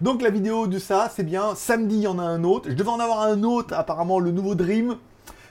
Donc 0.00 0.22
la 0.22 0.30
vidéo 0.30 0.66
de 0.66 0.78
ça, 0.78 1.10
c'est 1.14 1.22
bien. 1.22 1.54
Samedi, 1.54 1.96
il 1.96 2.02
y 2.02 2.06
en 2.06 2.18
a 2.18 2.22
un 2.22 2.44
autre. 2.44 2.70
Je 2.70 2.74
devais 2.74 2.90
en 2.90 3.00
avoir 3.00 3.20
un 3.22 3.42
autre, 3.42 3.74
apparemment 3.74 4.18
le 4.18 4.30
nouveau 4.30 4.54
Dream. 4.54 4.96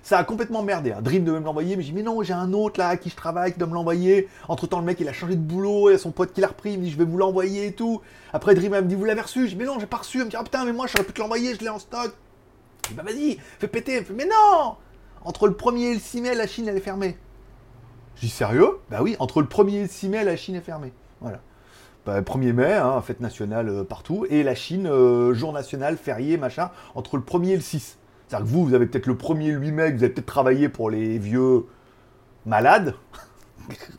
Ça 0.01 0.17
a 0.17 0.23
complètement 0.23 0.63
merdé. 0.63 0.91
Hein. 0.91 1.01
Dream 1.01 1.23
devait 1.23 1.39
me 1.39 1.45
l'envoyer, 1.45 1.75
mais 1.75 1.83
j'ai 1.83 1.91
dit, 1.91 1.95
mais 1.95 2.03
non, 2.03 2.23
j'ai 2.23 2.33
un 2.33 2.53
autre 2.53 2.79
là 2.79 2.87
à 2.87 2.97
qui 2.97 3.09
je 3.09 3.15
travaille 3.15 3.53
qui 3.53 3.59
doit 3.59 3.67
me 3.67 3.73
l'envoyer. 3.73 4.27
Entre 4.47 4.65
temps, 4.65 4.79
le 4.79 4.85
mec 4.85 4.99
il 4.99 5.07
a 5.07 5.13
changé 5.13 5.35
de 5.35 5.41
boulot, 5.41 5.89
et 5.89 5.97
son 5.97 6.11
pote 6.11 6.33
qui 6.33 6.41
l'a 6.41 6.47
repris, 6.47 6.73
il 6.73 6.79
me 6.79 6.85
dit, 6.85 6.91
je 6.91 6.97
vais 6.97 7.05
vous 7.05 7.17
l'envoyer 7.17 7.67
et 7.67 7.73
tout. 7.73 8.01
Après, 8.33 8.55
Dream 8.55 8.73
elle 8.73 8.85
me 8.85 8.89
dit, 8.89 8.95
vous 8.95 9.05
l'avez 9.05 9.21
reçu? 9.21 9.43
Je 9.43 9.51
dis, 9.51 9.55
mais 9.55 9.65
non, 9.65 9.79
j'ai 9.79 9.85
pas 9.85 9.97
reçu. 9.97 10.19
Elle 10.19 10.25
me 10.25 10.29
dit, 10.29 10.37
ah 10.37 10.43
putain, 10.43 10.65
mais 10.65 10.73
moi 10.73 10.87
j'aurais 10.87 11.03
pu 11.03 11.13
te 11.13 11.19
l'envoyer, 11.19 11.53
je 11.53 11.59
l'ai 11.59 11.69
en 11.69 11.79
stock. 11.79 12.11
Je 12.85 12.89
dis, 12.89 12.95
bah 12.95 13.03
vas-y, 13.03 13.37
fais 13.59 13.67
péter. 13.67 14.05
Mais 14.15 14.25
non 14.25 14.77
Entre 15.23 15.47
le 15.47 15.53
1er 15.53 15.91
et 15.91 15.93
le 15.93 15.99
6 15.99 16.21
mai, 16.21 16.33
la 16.33 16.47
Chine 16.47 16.67
elle 16.67 16.77
est 16.77 16.81
fermée. 16.81 17.17
Je 18.15 18.21
dis, 18.21 18.29
sérieux? 18.29 18.79
Bah 18.89 18.99
oui, 19.01 19.15
entre 19.19 19.41
le 19.41 19.47
1er 19.47 19.73
et 19.73 19.81
le 19.83 19.89
6 19.89 20.09
mai, 20.09 20.23
la 20.23 20.37
Chine 20.37 20.55
est 20.55 20.61
fermée. 20.61 20.93
Voilà. 21.21 21.39
1er 22.21 22.53
bah, 22.53 22.63
mai, 22.63 22.73
hein, 22.73 23.01
fête 23.01 23.19
nationale 23.19 23.69
euh, 23.69 23.83
partout, 23.83 24.25
et 24.29 24.43
la 24.43 24.55
Chine, 24.55 24.87
euh, 24.87 25.33
jour 25.33 25.53
national, 25.53 25.97
férié, 25.97 26.37
machin, 26.37 26.71
entre 26.95 27.17
le 27.17 27.23
1er 27.23 27.49
et 27.49 27.55
le 27.55 27.61
6. 27.61 27.97
C'est-à-dire 28.27 28.45
que 28.45 28.51
vous, 28.51 28.65
vous 28.65 28.73
avez 28.73 28.85
peut-être 28.85 29.07
le 29.07 29.15
1er 29.15 29.43
et 29.43 29.51
le 29.51 29.59
8 29.59 29.71
mai, 29.71 29.91
vous 29.91 30.03
avez 30.03 30.13
peut-être 30.13 30.25
travaillé 30.25 30.69
pour 30.69 30.89
les 30.89 31.17
vieux 31.17 31.65
malades. 32.45 32.95
je 33.69 33.75
sais 33.75 33.91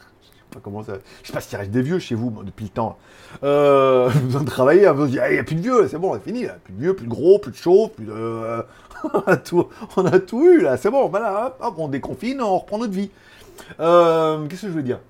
pas 0.52 0.60
comment 0.62 0.82
ça. 0.82 0.94
Je 1.22 1.28
sais 1.28 1.32
pas 1.32 1.40
s'il 1.40 1.58
reste 1.58 1.70
des 1.70 1.82
vieux 1.82 1.98
chez 1.98 2.14
vous 2.14 2.30
depuis 2.44 2.64
le 2.64 2.70
temps. 2.70 2.98
Euh, 3.42 4.08
vous 4.14 4.26
besoin 4.26 4.42
de 4.42 4.50
travailler, 4.50 4.88
vous 4.90 5.06
dites, 5.06 5.20
il 5.28 5.32
n'y 5.32 5.38
a 5.38 5.44
plus 5.44 5.56
de 5.56 5.62
vieux, 5.62 5.88
c'est 5.88 5.98
bon, 5.98 6.14
c'est 6.14 6.24
fini, 6.24 6.46
plus 6.64 6.74
de 6.74 6.80
vieux, 6.80 6.94
plus 6.94 7.06
de 7.06 7.10
gros, 7.10 7.38
plus 7.38 7.52
de 7.52 7.56
chaud, 7.56 7.90
plus 7.94 8.06
de. 8.06 8.64
on, 9.14 9.20
a 9.20 9.36
tout, 9.36 9.68
on 9.96 10.04
a 10.06 10.18
tout 10.18 10.44
eu 10.44 10.60
là, 10.60 10.76
c'est 10.76 10.90
bon, 10.90 11.08
voilà, 11.08 11.56
hop, 11.60 11.74
on 11.78 11.88
déconfine, 11.88 12.40
on 12.40 12.58
reprend 12.58 12.78
notre 12.78 12.92
vie. 12.92 13.10
Qu'est-ce 13.78 14.62
que 14.62 14.68
je 14.68 14.72
veux 14.72 14.82
dire? 14.82 15.00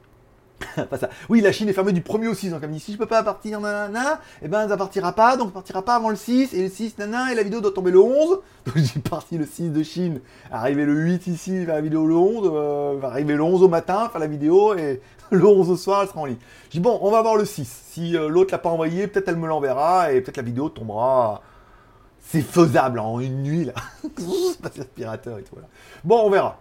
ça. 1.00 1.08
Oui, 1.28 1.40
la 1.40 1.52
Chine 1.52 1.68
est 1.68 1.72
fermée 1.72 1.92
du 1.92 2.00
1er 2.00 2.28
au 2.28 2.34
6, 2.34 2.50
donc 2.50 2.60
elle 2.62 2.68
me 2.68 2.74
dit 2.74 2.80
si 2.80 2.92
je 2.92 2.98
peux 2.98 3.06
pas 3.06 3.22
partir, 3.22 3.60
nanana, 3.60 4.20
et 4.40 4.46
eh 4.46 4.48
ben 4.48 4.68
ça 4.68 4.76
partira 4.76 5.12
pas, 5.12 5.36
donc 5.36 5.52
partira 5.52 5.82
pas 5.82 5.96
avant 5.96 6.10
le 6.10 6.16
6, 6.16 6.54
et 6.54 6.62
le 6.62 6.68
6, 6.68 6.98
nanana, 6.98 7.32
et 7.32 7.34
la 7.34 7.42
vidéo 7.42 7.60
doit 7.60 7.72
tomber 7.72 7.90
le 7.90 8.00
11. 8.00 8.40
Donc 8.66 8.76
j'ai 8.76 9.00
parti 9.00 9.38
le 9.38 9.46
6 9.46 9.70
de 9.70 9.82
Chine, 9.82 10.20
arriver 10.52 10.84
le 10.84 10.92
8 10.92 11.26
ici, 11.28 11.64
faire 11.64 11.76
la 11.76 11.80
vidéo 11.80 12.06
le 12.06 12.14
11, 12.14 12.50
euh, 12.52 13.02
arriver 13.02 13.34
le 13.34 13.42
11 13.42 13.62
au 13.62 13.68
matin, 13.68 14.08
faire 14.10 14.20
la 14.20 14.26
vidéo, 14.26 14.74
et 14.74 15.00
le 15.30 15.46
11 15.46 15.70
au 15.70 15.76
soir, 15.76 16.02
elle 16.02 16.08
sera 16.08 16.20
en 16.20 16.26
ligne. 16.26 16.36
Je 16.66 16.72
dis 16.72 16.80
bon, 16.80 16.98
on 17.00 17.10
va 17.10 17.22
voir 17.22 17.36
le 17.36 17.46
6. 17.46 17.66
Si 17.90 18.16
euh, 18.16 18.28
l'autre 18.28 18.52
l'a 18.52 18.58
pas 18.58 18.68
envoyé, 18.68 19.06
peut-être 19.06 19.28
elle 19.28 19.36
me 19.36 19.48
l'enverra, 19.48 20.12
et 20.12 20.20
peut-être 20.20 20.36
la 20.36 20.42
vidéo 20.42 20.68
tombera. 20.68 21.42
C'est 22.22 22.42
faisable 22.42 23.00
en 23.00 23.18
une 23.18 23.42
nuit 23.42 23.64
là. 23.64 23.72
pas 24.62 24.68
aspirateur 24.78 25.38
et 25.38 25.42
tout. 25.42 25.54
Voilà. 25.54 25.68
Bon, 26.04 26.20
on 26.22 26.30
verra. 26.30 26.60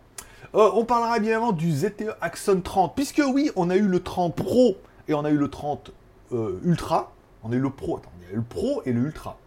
Euh, 0.56 0.72
on 0.74 0.84
parlera 0.84 1.18
évidemment 1.18 1.52
du 1.52 1.72
ZTE 1.72 2.16
Axon 2.22 2.62
30, 2.62 2.96
puisque 2.96 3.22
oui, 3.26 3.52
on 3.56 3.70
a 3.70 3.76
eu 3.76 3.88
le 3.88 4.02
30 4.02 4.36
Pro 4.36 4.78
et 5.08 5.14
on 5.14 5.24
a 5.24 5.30
eu 5.30 5.38
le 5.38 5.48
30 5.48 5.92
euh, 6.32 6.60
Ultra. 6.64 7.14
On 7.44 7.52
a 7.52 7.56
eu 7.56 7.60
le 7.60 7.70
Pro, 7.70 7.98
attends, 7.98 8.12
il 8.22 8.28
y 8.28 8.32
a 8.32 8.34
eu 8.34 8.38
le 8.38 8.42
Pro 8.42 8.82
et 8.86 8.92
le 8.92 9.02
Ultra. 9.02 9.38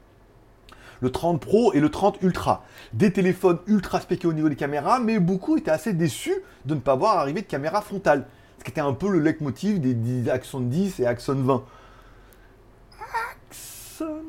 Le 1.00 1.10
30 1.10 1.40
Pro 1.40 1.72
et 1.72 1.80
le 1.80 1.90
30 1.90 2.22
Ultra. 2.22 2.64
Des 2.92 3.12
téléphones 3.12 3.58
ultra 3.66 4.00
spéciaux 4.00 4.30
au 4.30 4.32
niveau 4.32 4.48
des 4.48 4.54
caméras, 4.56 5.00
mais 5.00 5.18
beaucoup 5.18 5.56
étaient 5.56 5.72
assez 5.72 5.92
déçus 5.92 6.36
de 6.64 6.74
ne 6.74 6.80
pas 6.80 6.94
voir 6.94 7.18
arriver 7.18 7.42
de 7.42 7.46
caméra 7.46 7.82
frontale. 7.82 8.26
Ce 8.58 8.64
qui 8.64 8.70
était 8.70 8.80
un 8.80 8.92
peu 8.92 9.08
le 9.08 9.18
leitmotiv 9.18 9.80
des, 9.80 10.30
Axon 10.30 10.60
10 10.60 11.00
et 11.00 11.06
Axon 11.06 11.34
20. 11.34 11.64
Axon... 13.32 14.22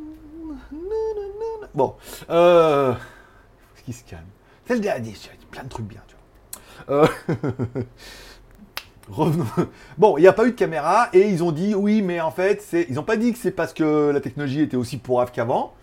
Bon, 1.76 1.94
euh... 2.32 2.96
Ce 3.76 3.84
qui 3.84 3.94
se 3.94 4.04
calme? 4.04 4.26
C'est 4.66 4.74
le 4.74 4.80
dernier, 4.80 5.14
plein 5.52 5.64
de 5.64 5.70
trucs 5.70 5.86
bien. 5.86 6.02
Euh. 6.90 7.08
Bon, 9.98 10.18
il 10.18 10.22
n'y 10.22 10.28
a 10.28 10.34
pas 10.34 10.46
eu 10.46 10.52
de 10.52 10.56
caméra 10.56 11.10
et 11.14 11.28
ils 11.28 11.44
ont 11.44 11.52
dit 11.52 11.76
oui, 11.76 12.02
mais 12.02 12.22
en 12.22 12.32
fait, 12.32 12.62
c'est. 12.62 12.86
Ils 12.90 12.96
n'ont 12.96 13.04
pas 13.04 13.18
dit 13.18 13.34
que 13.34 13.38
c'est 13.38 13.52
parce 13.52 13.74
que 13.74 14.12
la 14.12 14.22
technologie 14.22 14.62
était 14.62 14.78
aussi 14.78 14.98
pourrave 14.98 15.32
qu'avant, 15.32 15.74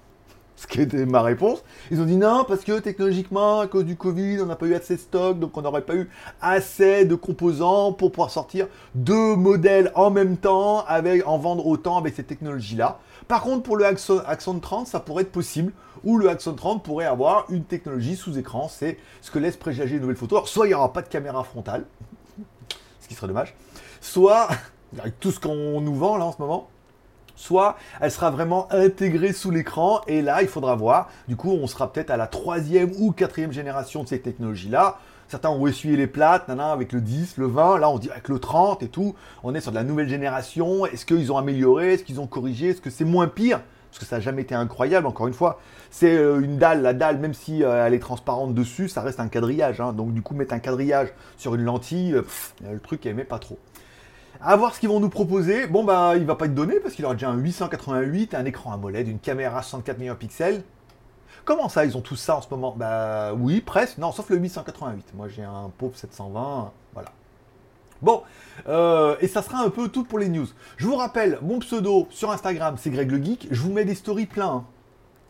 ce 0.56 0.66
qui 0.66 0.80
était 0.80 1.06
ma 1.06 1.22
réponse. 1.22 1.62
Ils 1.90 2.00
ont 2.00 2.04
dit 2.04 2.16
non, 2.16 2.44
parce 2.46 2.64
que 2.64 2.78
technologiquement, 2.80 3.60
à 3.60 3.66
cause 3.66 3.84
du 3.84 3.96
Covid, 3.96 4.40
on 4.40 4.46
n'a 4.46 4.56
pas 4.56 4.66
eu 4.66 4.74
assez 4.74 4.96
de 4.96 5.00
stock, 5.00 5.38
donc 5.38 5.56
on 5.56 5.62
n'aurait 5.62 5.82
pas 5.82 5.94
eu 5.94 6.08
assez 6.40 7.04
de 7.04 7.14
composants 7.14 7.92
pour 7.92 8.10
pouvoir 8.10 8.30
sortir 8.30 8.68
deux 8.94 9.36
modèles 9.36 9.92
en 9.94 10.10
même 10.10 10.36
temps, 10.36 10.84
avec, 10.86 11.26
en 11.26 11.38
vendre 11.38 11.66
autant 11.66 11.98
avec 11.98 12.14
cette 12.14 12.26
technologie-là. 12.26 12.98
Par 13.28 13.42
contre, 13.42 13.62
pour 13.62 13.76
le 13.76 13.84
Axon, 13.84 14.22
Axon 14.26 14.58
30, 14.58 14.86
ça 14.86 15.00
pourrait 15.00 15.22
être 15.22 15.32
possible, 15.32 15.72
ou 16.04 16.18
le 16.18 16.28
Axon 16.28 16.54
30 16.54 16.82
pourrait 16.82 17.06
avoir 17.06 17.46
une 17.50 17.64
technologie 17.64 18.16
sous 18.16 18.38
écran, 18.38 18.68
c'est 18.68 18.98
ce 19.20 19.30
que 19.30 19.38
laisse 19.38 19.56
présager 19.56 19.96
une 19.96 20.02
nouvelle 20.02 20.16
photo. 20.16 20.36
Alors, 20.36 20.48
soit 20.48 20.66
il 20.66 20.70
n'y 20.70 20.74
aura 20.74 20.92
pas 20.92 21.02
de 21.02 21.08
caméra 21.08 21.44
frontale, 21.44 21.84
ce 23.00 23.08
qui 23.08 23.14
serait 23.14 23.28
dommage, 23.28 23.54
soit, 24.00 24.48
avec 24.98 25.18
tout 25.20 25.30
ce 25.30 25.40
qu'on 25.40 25.80
nous 25.80 25.94
vend 25.94 26.16
là 26.16 26.24
en 26.24 26.32
ce 26.32 26.38
moment, 26.38 26.68
soit 27.36 27.76
elle 28.00 28.10
sera 28.10 28.30
vraiment 28.30 28.68
intégrée 28.70 29.32
sous 29.32 29.50
l'écran 29.50 30.02
et 30.06 30.20
là 30.20 30.42
il 30.42 30.48
faudra 30.48 30.74
voir. 30.74 31.08
Du 31.26 31.36
coup, 31.36 31.50
on 31.50 31.66
sera 31.66 31.92
peut-être 31.92 32.10
à 32.10 32.16
la 32.16 32.26
troisième 32.26 32.92
ou 32.98 33.12
quatrième 33.12 33.52
génération 33.52 34.02
de 34.02 34.08
ces 34.08 34.20
technologies-là. 34.20 34.98
Certains 35.28 35.50
ont 35.50 35.66
essuyé 35.68 35.96
les 35.96 36.08
plates, 36.08 36.48
nana, 36.48 36.72
avec 36.72 36.92
le 36.92 37.00
10, 37.00 37.36
le 37.36 37.46
20, 37.46 37.78
là 37.78 37.88
on 37.88 37.98
dit 37.98 38.10
avec 38.10 38.28
le 38.28 38.40
30 38.40 38.82
et 38.82 38.88
tout. 38.88 39.14
On 39.44 39.54
est 39.54 39.60
sur 39.60 39.70
de 39.70 39.76
la 39.76 39.84
nouvelle 39.84 40.08
génération. 40.08 40.86
Est-ce 40.86 41.06
qu'ils 41.06 41.30
ont 41.30 41.38
amélioré? 41.38 41.94
Est-ce 41.94 42.04
qu'ils 42.04 42.20
ont 42.20 42.26
corrigé? 42.26 42.70
Est-ce 42.70 42.80
que 42.80 42.90
c'est 42.90 43.04
moins 43.04 43.28
pire? 43.28 43.60
Parce 43.90 43.98
que 43.98 44.04
ça 44.04 44.16
n'a 44.16 44.20
jamais 44.20 44.42
été 44.42 44.54
incroyable, 44.54 45.06
encore 45.06 45.26
une 45.26 45.34
fois. 45.34 45.60
C'est 45.90 46.16
euh, 46.16 46.40
une 46.40 46.58
dalle, 46.58 46.82
la 46.82 46.92
dalle, 46.92 47.18
même 47.18 47.34
si 47.34 47.64
euh, 47.64 47.86
elle 47.86 47.94
est 47.94 47.98
transparente 47.98 48.54
dessus, 48.54 48.88
ça 48.88 49.02
reste 49.02 49.20
un 49.20 49.28
quadrillage. 49.28 49.80
Hein. 49.80 49.92
Donc 49.92 50.14
du 50.14 50.22
coup, 50.22 50.34
mettre 50.34 50.54
un 50.54 50.60
quadrillage 50.60 51.08
sur 51.36 51.54
une 51.54 51.64
lentille, 51.64 52.12
le 52.62 52.78
truc, 52.80 53.04
met 53.06 53.24
pas 53.24 53.38
trop. 53.38 53.58
À 54.42 54.56
voir 54.56 54.74
ce 54.74 54.80
qu'ils 54.80 54.88
vont 54.88 55.00
nous 55.00 55.10
proposer. 55.10 55.66
Bon, 55.66 55.84
bah, 55.84 56.14
il 56.16 56.24
va 56.24 56.34
pas 56.34 56.46
être 56.46 56.54
donné 56.54 56.80
parce 56.80 56.94
qu'il 56.94 57.04
aura 57.04 57.14
déjà 57.14 57.28
un 57.28 57.36
888, 57.36 58.34
un 58.34 58.44
écran 58.46 58.72
AMOLED, 58.72 59.08
une 59.08 59.18
caméra 59.18 59.62
64 59.62 59.98
mégapixels. 59.98 60.62
Comment 61.44 61.68
ça, 61.68 61.84
ils 61.84 61.96
ont 61.96 62.00
tout 62.00 62.16
ça 62.16 62.36
en 62.36 62.42
ce 62.42 62.48
moment? 62.50 62.74
Bah 62.76 63.32
oui, 63.34 63.60
presque. 63.60 63.98
Non, 63.98 64.12
sauf 64.12 64.30
le 64.30 64.36
888. 64.36 65.14
Moi, 65.14 65.28
j'ai 65.28 65.42
un 65.42 65.70
pauvre 65.76 65.96
720. 65.96 66.72
Voilà. 66.94 67.10
Bon, 68.02 68.22
euh, 68.68 69.16
et 69.20 69.28
ça 69.28 69.42
sera 69.42 69.62
un 69.62 69.70
peu 69.70 69.88
tout 69.88 70.04
pour 70.04 70.18
les 70.18 70.28
news. 70.28 70.46
Je 70.76 70.86
vous 70.86 70.96
rappelle, 70.96 71.38
mon 71.42 71.58
pseudo 71.58 72.06
sur 72.10 72.30
Instagram, 72.30 72.76
c'est 72.78 72.90
Greg 72.90 73.10
le 73.10 73.22
Geek. 73.22 73.48
Je 73.50 73.60
vous 73.60 73.72
mets 73.72 73.84
des 73.84 73.94
stories 73.94 74.26
pleins. 74.26 74.46
Hein. 74.46 74.64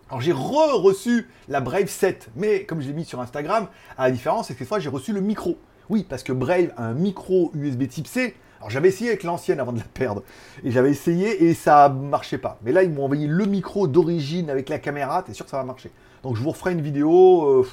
Alors 0.08 0.20
j'ai 0.20 0.32
re-reçu 0.32 1.28
la 1.48 1.60
Brave 1.60 1.86
7, 1.86 2.30
mais 2.36 2.64
comme 2.64 2.80
je 2.80 2.88
l'ai 2.88 2.92
mis 2.92 3.04
sur 3.04 3.20
Instagram, 3.20 3.68
à 3.96 4.06
la 4.06 4.10
différence, 4.10 4.48
c'est 4.48 4.54
que 4.54 4.58
cette 4.60 4.68
fois 4.68 4.80
j'ai 4.80 4.88
reçu 4.88 5.12
le 5.12 5.20
micro. 5.20 5.56
Oui, 5.88 6.06
parce 6.08 6.22
que 6.22 6.32
Brave 6.32 6.72
a 6.76 6.84
un 6.84 6.94
micro 6.94 7.50
USB 7.54 7.88
type 7.88 8.06
C. 8.06 8.36
Alors 8.58 8.70
j'avais 8.70 8.88
essayé 8.88 9.10
avec 9.10 9.22
l'ancienne 9.22 9.58
avant 9.58 9.72
de 9.72 9.78
la 9.78 9.84
perdre. 9.84 10.22
Et 10.62 10.70
j'avais 10.70 10.90
essayé 10.90 11.44
et 11.44 11.54
ça 11.54 11.88
marchait 11.88 12.38
pas. 12.38 12.58
Mais 12.62 12.72
là, 12.72 12.82
ils 12.82 12.90
m'ont 12.92 13.04
envoyé 13.04 13.26
le 13.26 13.46
micro 13.46 13.88
d'origine 13.88 14.50
avec 14.50 14.68
la 14.68 14.78
caméra. 14.78 15.22
T'es 15.22 15.32
sûr 15.32 15.44
que 15.44 15.50
ça 15.50 15.56
va 15.56 15.64
marcher. 15.64 15.90
Donc 16.22 16.36
je 16.36 16.42
vous 16.42 16.50
referai 16.50 16.72
une 16.72 16.82
vidéo 16.82 17.62
euh, 17.62 17.66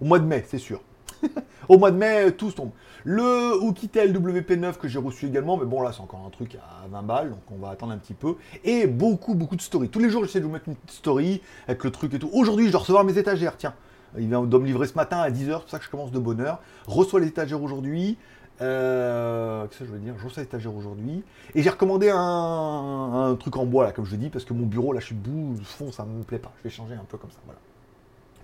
au 0.00 0.04
mois 0.04 0.18
de 0.18 0.26
mai, 0.26 0.44
c'est 0.48 0.58
sûr. 0.58 0.80
au 1.68 1.78
mois 1.78 1.90
de 1.90 1.96
mai, 1.96 2.32
tout 2.32 2.50
tombe. 2.50 2.70
Le 3.04 3.62
Oukitel 3.62 4.16
WP9 4.16 4.74
que 4.78 4.88
j'ai 4.88 4.98
reçu 4.98 5.26
également, 5.26 5.56
mais 5.56 5.66
bon 5.66 5.82
là 5.82 5.92
c'est 5.92 6.00
encore 6.00 6.24
un 6.26 6.30
truc 6.30 6.56
à 6.56 6.88
20 6.88 7.02
balles, 7.02 7.30
donc 7.30 7.40
on 7.50 7.56
va 7.56 7.70
attendre 7.70 7.92
un 7.92 7.98
petit 7.98 8.14
peu. 8.14 8.36
Et 8.64 8.86
beaucoup, 8.86 9.34
beaucoup 9.34 9.56
de 9.56 9.60
stories. 9.60 9.90
Tous 9.90 9.98
les 9.98 10.10
jours 10.10 10.24
j'essaie 10.24 10.40
de 10.40 10.46
vous 10.46 10.52
mettre 10.52 10.68
une 10.68 10.76
story 10.86 11.42
avec 11.68 11.84
le 11.84 11.90
truc 11.90 12.14
et 12.14 12.18
tout. 12.18 12.30
Aujourd'hui 12.32 12.66
je 12.66 12.72
dois 12.72 12.80
recevoir 12.80 13.04
mes 13.04 13.18
étagères, 13.18 13.56
tiens. 13.56 13.74
Il 14.16 14.28
vient 14.28 14.42
de 14.42 14.58
me 14.58 14.64
livrer 14.64 14.86
ce 14.86 14.94
matin 14.94 15.18
à 15.18 15.30
10h, 15.30 15.34
c'est 15.36 15.60
pour 15.60 15.70
ça 15.70 15.78
que 15.78 15.84
je 15.84 15.90
commence 15.90 16.12
de 16.12 16.18
bonne 16.18 16.40
heure. 16.40 16.60
Reçois 16.86 17.20
les 17.20 17.26
étagères 17.26 17.62
aujourd'hui. 17.62 18.16
Euh, 18.60 19.66
qu'est-ce 19.66 19.80
que 19.80 19.84
je 19.86 19.90
veux 19.90 19.98
dire? 19.98 20.14
Je 20.18 20.24
reçois 20.24 20.42
les 20.42 20.48
étagères 20.48 20.74
aujourd'hui. 20.74 21.24
Et 21.54 21.62
j'ai 21.62 21.70
recommandé 21.70 22.10
un, 22.14 23.36
truc 23.38 23.56
en 23.56 23.66
bois, 23.66 23.84
là, 23.84 23.92
comme 23.92 24.04
je 24.04 24.16
dis, 24.16 24.30
parce 24.30 24.44
que 24.44 24.52
mon 24.52 24.66
bureau, 24.66 24.92
là, 24.92 25.00
je 25.00 25.06
suis 25.06 25.14
debout, 25.14 25.56
fond, 25.64 25.90
ça 25.90 26.04
me 26.04 26.22
plaît 26.22 26.38
pas. 26.38 26.52
Je 26.58 26.64
vais 26.64 26.70
changer 26.70 26.94
un 26.94 27.04
peu 27.08 27.18
comme 27.18 27.30
ça. 27.30 27.38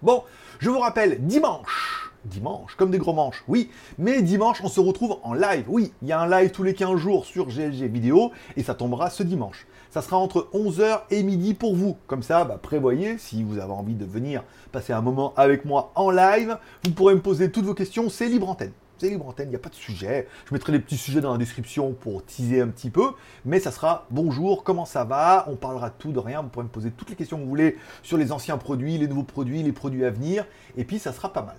Bon, 0.03 0.25
je 0.59 0.71
vous 0.71 0.81
rappelle, 0.81 1.25
dimanche, 1.27 2.10
Dimanche, 2.25 2.75
comme 2.77 2.91
des 2.91 2.99
gros 2.99 3.15
manches, 3.15 3.43
oui. 3.49 3.71
Mais 3.99 4.21
dimanche, 4.21 4.61
on 4.63 4.69
se 4.69 4.81
retrouve 4.81 5.19
en 5.23 5.33
live. 5.33 5.65
Oui, 5.69 5.93
il 6.03 6.09
y 6.09 6.13
a 6.13 6.21
un 6.21 6.29
live 6.29 6.51
tous 6.51 6.63
les 6.63 6.75
15 6.75 6.99
jours 6.99 7.25
sur 7.25 7.47
GLG 7.47 7.91
Vidéo 7.91 8.31
et 8.57 8.63
ça 8.63 8.75
tombera 8.75 9.09
ce 9.09 9.23
dimanche. 9.23 9.67
Ça 9.91 10.03
sera 10.03 10.19
entre 10.19 10.49
11h 10.53 11.01
et 11.11 11.23
midi 11.23 11.55
pour 11.55 11.75
vous. 11.75 11.97
Comme 12.07 12.23
ça, 12.23 12.45
bah, 12.45 12.59
prévoyez, 12.61 13.17
si 13.17 13.43
vous 13.43 13.59
avez 13.59 13.73
envie 13.73 13.95
de 13.95 14.05
venir 14.05 14.45
passer 14.71 14.93
un 14.93 15.01
moment 15.01 15.33
avec 15.37 15.65
moi 15.65 15.93
en 15.95 16.11
live, 16.11 16.59
vous 16.85 16.91
pourrez 16.93 17.15
me 17.15 17.23
poser 17.23 17.51
toutes 17.51 17.65
vos 17.65 17.75
questions, 17.75 18.11
c'est 18.11 18.29
libre 18.29 18.51
antenne. 18.51 18.73
C'est 18.99 19.09
libre 19.09 19.27
antenne, 19.27 19.49
il 19.49 19.51
n'y 19.51 19.57
a 19.57 19.61
pas 19.61 19.71
de 19.71 19.75
sujet. 19.75 20.29
Je 20.47 20.53
mettrai 20.53 20.73
des 20.73 20.79
petits 20.79 20.99
sujets 20.99 21.23
dans 21.23 21.33
la 21.33 21.39
description 21.39 21.95
pour 21.95 22.23
teaser 22.23 22.61
un 22.61 22.69
petit 22.69 22.91
peu. 22.91 23.13
Mais 23.47 23.59
ça 23.59 23.71
sera 23.71 24.05
bonjour, 24.11 24.63
comment 24.63 24.85
ça 24.85 25.05
va? 25.05 25.47
On 25.49 25.57
parlera 25.57 25.89
tout, 25.89 26.13
de 26.13 26.19
rien. 26.19 26.43
Vous 26.43 26.49
pourrez 26.49 26.67
me 26.67 26.71
poser 26.71 26.91
toutes 26.91 27.09
les 27.09 27.17
questions 27.17 27.39
que 27.39 27.45
vous 27.45 27.49
voulez 27.49 27.79
sur 28.03 28.19
les 28.19 28.31
anciens 28.31 28.59
produits, 28.59 28.99
les 28.99 29.09
nouveaux 29.09 29.23
produits, 29.23 29.63
les 29.63 29.73
produits 29.73 30.05
à 30.05 30.11
venir. 30.11 30.45
Et 30.77 30.85
puis 30.85 30.99
ça 30.99 31.15
sera 31.15 31.33
pas 31.33 31.41
mal. 31.41 31.57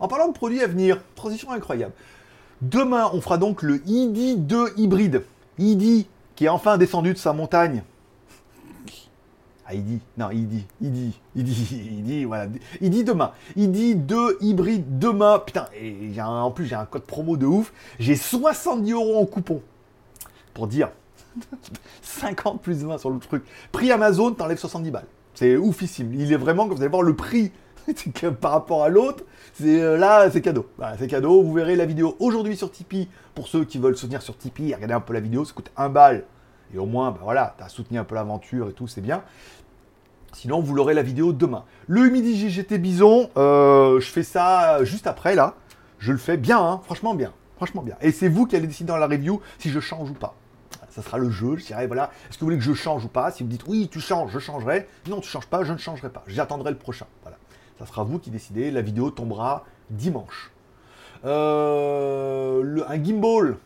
En 0.00 0.08
parlant 0.08 0.28
de 0.28 0.32
produits 0.32 0.62
à 0.62 0.66
venir, 0.66 1.00
transition 1.14 1.50
incroyable. 1.50 1.92
Demain, 2.62 3.10
on 3.12 3.20
fera 3.20 3.38
donc 3.38 3.62
le 3.62 3.78
ID2 3.78 4.72
hybride. 4.76 5.22
ID 5.58 6.06
qui 6.34 6.44
est 6.44 6.48
enfin 6.48 6.78
descendu 6.78 7.12
de 7.12 7.18
sa 7.18 7.32
montagne. 7.32 7.82
Ah, 9.68 9.74
ID, 9.74 9.98
non, 10.16 10.30
ID, 10.30 10.62
ID, 10.80 11.12
ID, 11.34 11.48
ID, 11.48 12.26
voilà. 12.26 12.46
ID 12.80 13.04
demain. 13.04 13.32
ID 13.56 13.96
2 14.06 14.38
hybride 14.40 14.98
demain. 14.98 15.40
Putain, 15.40 15.66
et 15.74 16.20
en 16.20 16.52
plus, 16.52 16.66
j'ai 16.66 16.76
un 16.76 16.84
code 16.84 17.02
promo 17.02 17.36
de 17.36 17.46
ouf. 17.46 17.72
J'ai 17.98 18.14
70 18.14 18.92
euros 18.92 19.18
en 19.18 19.26
coupon. 19.26 19.60
Pour 20.54 20.68
dire. 20.68 20.90
50 22.02 22.62
plus 22.62 22.84
20 22.84 22.98
sur 22.98 23.10
le 23.10 23.18
truc. 23.18 23.42
Prix 23.72 23.90
Amazon, 23.90 24.32
t'enlèves 24.32 24.58
70 24.58 24.90
balles. 24.90 25.06
C'est 25.34 25.56
oufissime. 25.56 26.14
Il 26.14 26.32
est 26.32 26.36
vraiment, 26.36 26.68
vous 26.68 26.76
allez 26.76 26.88
voir 26.88 27.02
le 27.02 27.16
prix 27.16 27.50
par 28.40 28.52
rapport 28.52 28.82
à 28.82 28.88
l'autre, 28.88 29.24
c'est 29.54 29.80
euh, 29.80 29.96
là, 29.96 30.30
c'est 30.30 30.40
cadeau. 30.40 30.66
c'est 30.98 31.06
cadeau. 31.06 31.42
Vous 31.42 31.52
verrez 31.52 31.76
la 31.76 31.86
vidéo 31.86 32.16
aujourd'hui 32.18 32.56
sur 32.56 32.70
Tipeee. 32.70 33.08
Pour 33.34 33.48
ceux 33.48 33.64
qui 33.64 33.78
veulent 33.78 33.96
soutenir 33.96 34.22
sur 34.22 34.36
Tipeee, 34.36 34.74
regardez 34.74 34.94
un 34.94 35.00
peu 35.00 35.12
la 35.12 35.20
vidéo, 35.20 35.44
ça 35.44 35.52
coûte 35.52 35.70
un 35.76 35.88
balle. 35.88 36.24
Et 36.74 36.78
au 36.78 36.86
moins, 36.86 37.10
bah 37.10 37.20
voilà, 37.22 37.54
t'as 37.58 37.68
soutenu 37.68 37.98
un 37.98 38.04
peu 38.04 38.14
l'aventure 38.14 38.68
et 38.68 38.72
tout, 38.72 38.88
c'est 38.88 39.00
bien. 39.00 39.22
Sinon, 40.32 40.60
vous 40.60 40.74
l'aurez 40.74 40.94
la 40.94 41.02
vidéo 41.02 41.32
demain. 41.32 41.64
Le 41.86 42.08
midi 42.08 42.36
GGT 42.36 42.78
Bison, 42.78 43.30
euh, 43.36 44.00
je 44.00 44.10
fais 44.10 44.22
ça 44.22 44.84
juste 44.84 45.06
après 45.06 45.34
là. 45.34 45.54
Je 45.98 46.12
le 46.12 46.18
fais 46.18 46.36
bien, 46.36 46.60
hein, 46.60 46.80
franchement 46.84 47.14
bien. 47.14 47.32
Franchement 47.56 47.82
bien. 47.82 47.96
Et 48.02 48.12
c'est 48.12 48.28
vous 48.28 48.46
qui 48.46 48.54
allez 48.56 48.66
décider 48.66 48.88
dans 48.88 48.98
la 48.98 49.06
review 49.06 49.40
si 49.58 49.70
je 49.70 49.80
change 49.80 50.10
ou 50.10 50.14
pas. 50.14 50.34
Ça 50.90 51.02
sera 51.02 51.18
le 51.18 51.30
jeu, 51.30 51.56
je 51.56 51.86
voilà, 51.86 52.10
est-ce 52.28 52.38
que 52.38 52.40
vous 52.40 52.46
voulez 52.46 52.56
que 52.56 52.64
je 52.64 52.72
change 52.72 53.04
ou 53.04 53.08
pas? 53.08 53.30
Si 53.30 53.42
vous 53.42 53.48
dites 53.50 53.66
oui, 53.66 53.88
tu 53.90 54.00
changes, 54.00 54.30
je 54.32 54.38
changerai. 54.38 54.86
Non, 55.08 55.20
tu 55.20 55.28
changes 55.28 55.46
pas, 55.46 55.62
je 55.62 55.72
ne 55.72 55.78
changerai 55.78 56.08
pas. 56.08 56.22
J'attendrai 56.26 56.70
le 56.70 56.78
prochain. 56.78 57.06
Voilà. 57.22 57.36
Ça 57.78 57.86
sera 57.86 58.04
vous 58.04 58.18
qui 58.18 58.30
décidez. 58.30 58.70
La 58.70 58.82
vidéo 58.82 59.10
tombera 59.10 59.64
dimanche. 59.90 60.52
Euh, 61.24 62.84
un 62.88 63.02
gimbal. 63.02 63.56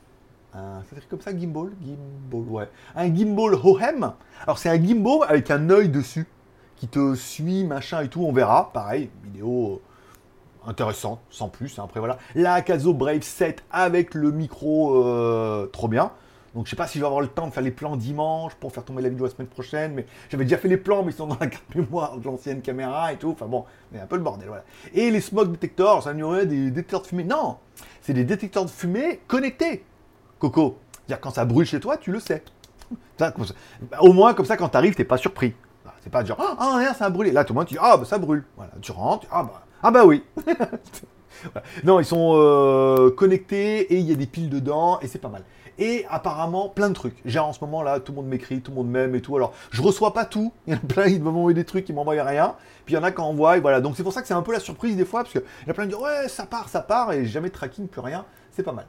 ça 0.53 0.83
s'écrit 0.89 1.09
comme 1.09 1.21
ça, 1.21 1.37
gimbal? 1.37 1.71
Gimbal, 1.83 2.49
ouais. 2.49 2.69
Un 2.95 3.15
gimbal 3.15 3.55
Hohem. 3.55 4.13
Alors, 4.45 4.59
c'est 4.59 4.69
un 4.69 4.83
gimbal 4.83 5.21
avec 5.29 5.51
un 5.51 5.71
œil 5.71 5.89
dessus 5.89 6.27
qui 6.77 6.89
te 6.89 7.15
suit, 7.15 7.65
machin 7.65 8.03
et 8.03 8.09
tout. 8.09 8.25
On 8.25 8.33
verra. 8.33 8.71
Pareil, 8.73 9.11
vidéo 9.23 9.81
intéressante, 10.67 11.21
sans 11.31 11.49
plus. 11.49 11.79
Hein. 11.79 11.85
Après, 11.85 12.01
voilà. 12.01 12.19
La 12.35 12.55
Akazo 12.55 12.95
Brave 12.95 13.23
7 13.23 13.65
avec 13.71 14.15
le 14.15 14.31
micro, 14.31 15.05
euh, 15.05 15.67
trop 15.67 15.89
bien. 15.89 16.13
Donc 16.55 16.67
je 16.67 16.71
sais 16.71 16.77
pas 16.77 16.87
si 16.87 16.99
je 16.99 17.03
vais 17.03 17.07
avoir 17.07 17.21
le 17.21 17.29
temps 17.29 17.47
de 17.47 17.53
faire 17.53 17.63
les 17.63 17.71
plans 17.71 17.97
dimanche 17.97 18.55
pour 18.55 18.73
faire 18.73 18.85
tomber 18.85 19.03
la 19.03 19.09
vidéo 19.09 19.25
la 19.27 19.31
semaine 19.31 19.47
prochaine, 19.47 19.93
mais 19.95 20.07
j'avais 20.29 20.45
déjà 20.45 20.59
fait 20.59 20.69
les 20.69 20.77
plans, 20.77 21.05
mais 21.05 21.13
ils 21.13 21.17
sont 21.17 21.27
dans 21.27 21.39
la 21.39 21.47
carte 21.49 21.75
mémoire 21.75 22.17
de 22.19 22.25
l'ancienne 22.25 22.61
caméra 22.61 23.13
et 23.13 23.17
tout. 23.17 23.31
Enfin 23.31 23.47
bon, 23.47 23.65
mais 23.93 24.01
un 24.01 24.07
peu 24.07 24.17
le 24.17 24.23
bordel, 24.23 24.49
voilà. 24.49 24.65
Et 24.93 25.11
les 25.11 25.21
smoke 25.21 25.51
detectors, 25.51 26.03
ça 26.03 26.13
y 26.13 26.23
aurait 26.23 26.47
des 26.47 26.71
détecteurs 26.71 27.03
de 27.03 27.07
fumée. 27.07 27.25
Non, 27.25 27.59
c'est 28.03 28.15
des 28.15 28.25
détecteurs 28.25 28.65
de 28.65 28.71
fumée 28.71 29.21
connectés. 29.29 29.85
Coco, 30.39 30.79
c'est-à-dire 30.93 31.21
quand 31.21 31.31
ça 31.31 31.45
brûle 31.45 31.67
chez 31.67 31.81
toi, 31.81 31.97
tu 31.97 32.11
le 32.11 32.19
sais. 32.19 32.43
Au 34.01 34.13
moins 34.13 34.35
comme 34.35 34.47
ça, 34.47 34.57
quand 34.57 34.71
t'arrives, 34.71 34.95
t'es 34.95 35.05
pas 35.05 35.19
surpris. 35.19 35.55
C'est 36.03 36.11
pas 36.11 36.25
genre 36.25 36.39
ah, 36.41 36.57
ah 36.59 36.95
ça 36.95 37.07
a 37.07 37.11
brûlé. 37.11 37.31
Là 37.31 37.45
tout 37.45 37.53
le 37.53 37.59
monde 37.59 37.69
tu 37.69 37.75
dis 37.75 37.81
ah 37.81 37.97
bah 37.97 38.05
ça 38.05 38.19
brûle. 38.19 38.45
Voilà, 38.57 38.73
tu 38.81 38.91
rentres, 38.91 39.27
ah 39.31 39.43
bah 39.43 39.63
ah 39.83 39.91
bah 39.91 40.07
oui. 40.07 40.25
non, 41.85 42.01
ils 42.01 42.07
sont 42.07 42.33
euh, 42.37 43.11
connectés 43.11 43.93
et 43.93 43.99
il 43.99 44.07
y 44.07 44.13
a 44.13 44.15
des 44.15 44.27
piles 44.27 44.49
dedans 44.49 44.99
et 45.01 45.07
c'est 45.07 45.19
pas 45.19 45.29
mal 45.29 45.45
et 45.81 46.07
apparemment 46.09 46.69
plein 46.69 46.89
de 46.91 46.95
trucs. 46.95 47.17
J'ai 47.25 47.39
en 47.39 47.53
ce 47.53 47.61
moment 47.61 47.83
là, 47.83 47.99
tout 47.99 48.13
le 48.13 48.17
monde 48.17 48.27
m'écrit, 48.27 48.61
tout 48.61 48.71
le 48.71 48.77
monde 48.77 48.91
m'aime 48.91 49.15
et 49.15 49.23
tout. 49.23 49.35
Alors, 49.35 49.53
je 49.71 49.83
reçois 49.83 50.13
pas 50.13 50.27
tout. 50.27 50.53
Il 50.67 50.75
y 50.75 50.77
en 50.77 50.79
a 50.79 50.81
plein, 50.81 51.07
ils 51.07 51.23
m'envoient 51.23 51.53
des 51.53 51.65
trucs, 51.65 51.89
ils 51.89 51.95
m'envoient 51.95 52.23
rien. 52.23 52.55
Puis 52.85 52.95
il 52.95 52.97
y 52.97 53.01
en 53.01 53.03
a 53.03 53.11
qui 53.11 53.21
envoient, 53.21 53.59
voilà. 53.59 53.81
Donc 53.81 53.97
c'est 53.97 54.03
pour 54.03 54.13
ça 54.13 54.21
que 54.21 54.29
c'est 54.29 54.35
un 54.35 54.43
peu 54.43 54.53
la 54.53 54.61
surprise 54.61 54.97
des 54.97 55.05
fois, 55.05 55.23
parce 55.23 55.33
qu'il 55.33 55.43
y 55.67 55.71
a 55.71 55.75
plein 55.75 55.85
qui 55.85 55.95
disent 55.95 56.03
ouais, 56.03 56.29
ça 56.29 56.45
part, 56.45 56.69
ça 56.69 56.83
part, 56.83 57.13
et 57.13 57.27
jamais 57.27 57.49
de 57.49 57.55
tracking, 57.55 57.89
plus 57.89 58.01
rien. 58.01 58.25
C'est 58.53 58.63
pas 58.63 58.73
mal. 58.73 58.87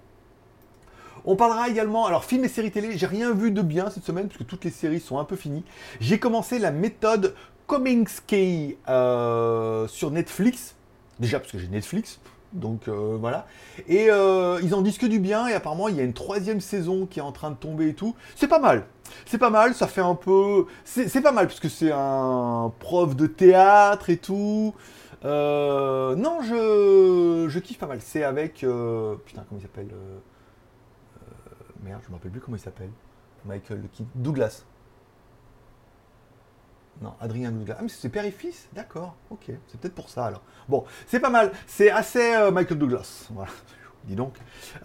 On 1.24 1.36
parlera 1.36 1.69
également, 1.69 2.07
alors 2.07 2.25
films 2.25 2.45
et 2.45 2.48
séries 2.48 2.71
télé, 2.71 2.98
j'ai 2.98 3.05
rien 3.05 3.31
vu 3.31 3.51
de 3.51 3.62
bien 3.62 3.89
cette 3.89 4.03
semaine, 4.03 4.27
puisque 4.27 4.48
toutes 4.48 4.65
les 4.65 4.71
séries 4.71 5.00
sont 5.00 5.19
un 5.19 5.24
peu 5.24 5.36
finies. 5.36 5.63
J'ai 6.00 6.19
commencé 6.19 6.57
la 6.60 6.71
méthode 6.71 7.36
Cominsky 7.67 8.77
euh, 8.89 9.88
sur 9.88 10.12
Netflix. 10.12 10.75
Déjà 11.19 11.39
parce 11.39 11.51
que 11.51 11.60
j'ai 11.60 11.67
Netflix, 11.67 12.19
donc 12.53 12.88
euh, 12.88 13.17
voilà. 13.20 13.46
Et 13.88 14.10
euh, 14.10 14.60
ils 14.63 14.75
en 14.75 14.81
disent 14.81 14.98
que 14.98 15.05
du 15.05 15.20
bien, 15.20 15.48
et 15.48 15.53
apparemment 15.53 15.88
il 15.88 15.96
y 15.96 16.00
a 16.00 16.03
une 16.03 16.13
troisième 16.13 16.62
saison 16.62 17.05
qui 17.05 17.20
est 17.20 17.24
en 17.24 17.31
train 17.31 17.51
de 17.51 17.55
tomber 17.55 17.89
et 17.89 17.93
tout. 17.93 18.15
C'est 18.36 18.48
pas 18.48 18.60
mal. 18.60 18.86
C'est 19.25 19.38
pas 19.38 19.50
mal, 19.50 19.74
ça 19.74 19.88
fait 19.88 20.01
un 20.01 20.15
peu. 20.15 20.65
C'est 20.86 21.22
pas 21.22 21.31
mal, 21.31 21.48
puisque 21.48 21.70
c'est 21.70 21.91
un 21.91 22.72
prof 22.79 23.15
de 23.15 23.27
théâtre 23.27 24.10
et 24.10 24.17
tout. 24.17 24.74
Euh, 25.24 26.15
non, 26.15 26.41
je, 26.41 27.48
je 27.50 27.60
kiffe 27.60 27.77
pas 27.77 27.88
mal. 27.88 28.00
C'est 28.01 28.24
avec. 28.24 28.65
putain, 29.25 29.43
comment 29.48 29.60
il 29.60 29.62
s'appelle 29.62 29.89
Merde, 31.84 32.01
je 32.03 32.10
me 32.10 32.15
rappelle 32.15 32.31
plus 32.31 32.41
comment 32.41 32.58
il 32.58 32.62
s'appelle. 32.62 32.91
Michael 33.46 33.84
Douglas. 34.15 34.65
Non, 37.01 37.13
Adrien 37.19 37.51
Douglas. 37.51 37.77
Ah, 37.79 37.81
mais 37.83 37.89
c'est 37.89 38.10
père 38.10 38.25
et 38.25 38.31
fils? 38.31 38.67
D'accord, 38.74 39.15
ok. 39.31 39.51
C'est 39.67 39.79
peut-être 39.79 39.95
pour 39.95 40.10
ça 40.10 40.25
alors. 40.25 40.43
Bon, 40.69 40.83
c'est 41.07 41.19
pas 41.19 41.29
mal. 41.29 41.51
C'est 41.65 41.89
assez 41.89 42.36
euh, 42.36 42.51
Michael 42.51 42.77
Douglas. 42.77 43.27
Voilà. 43.31 43.50
Dis 44.05 44.15
donc. 44.15 44.36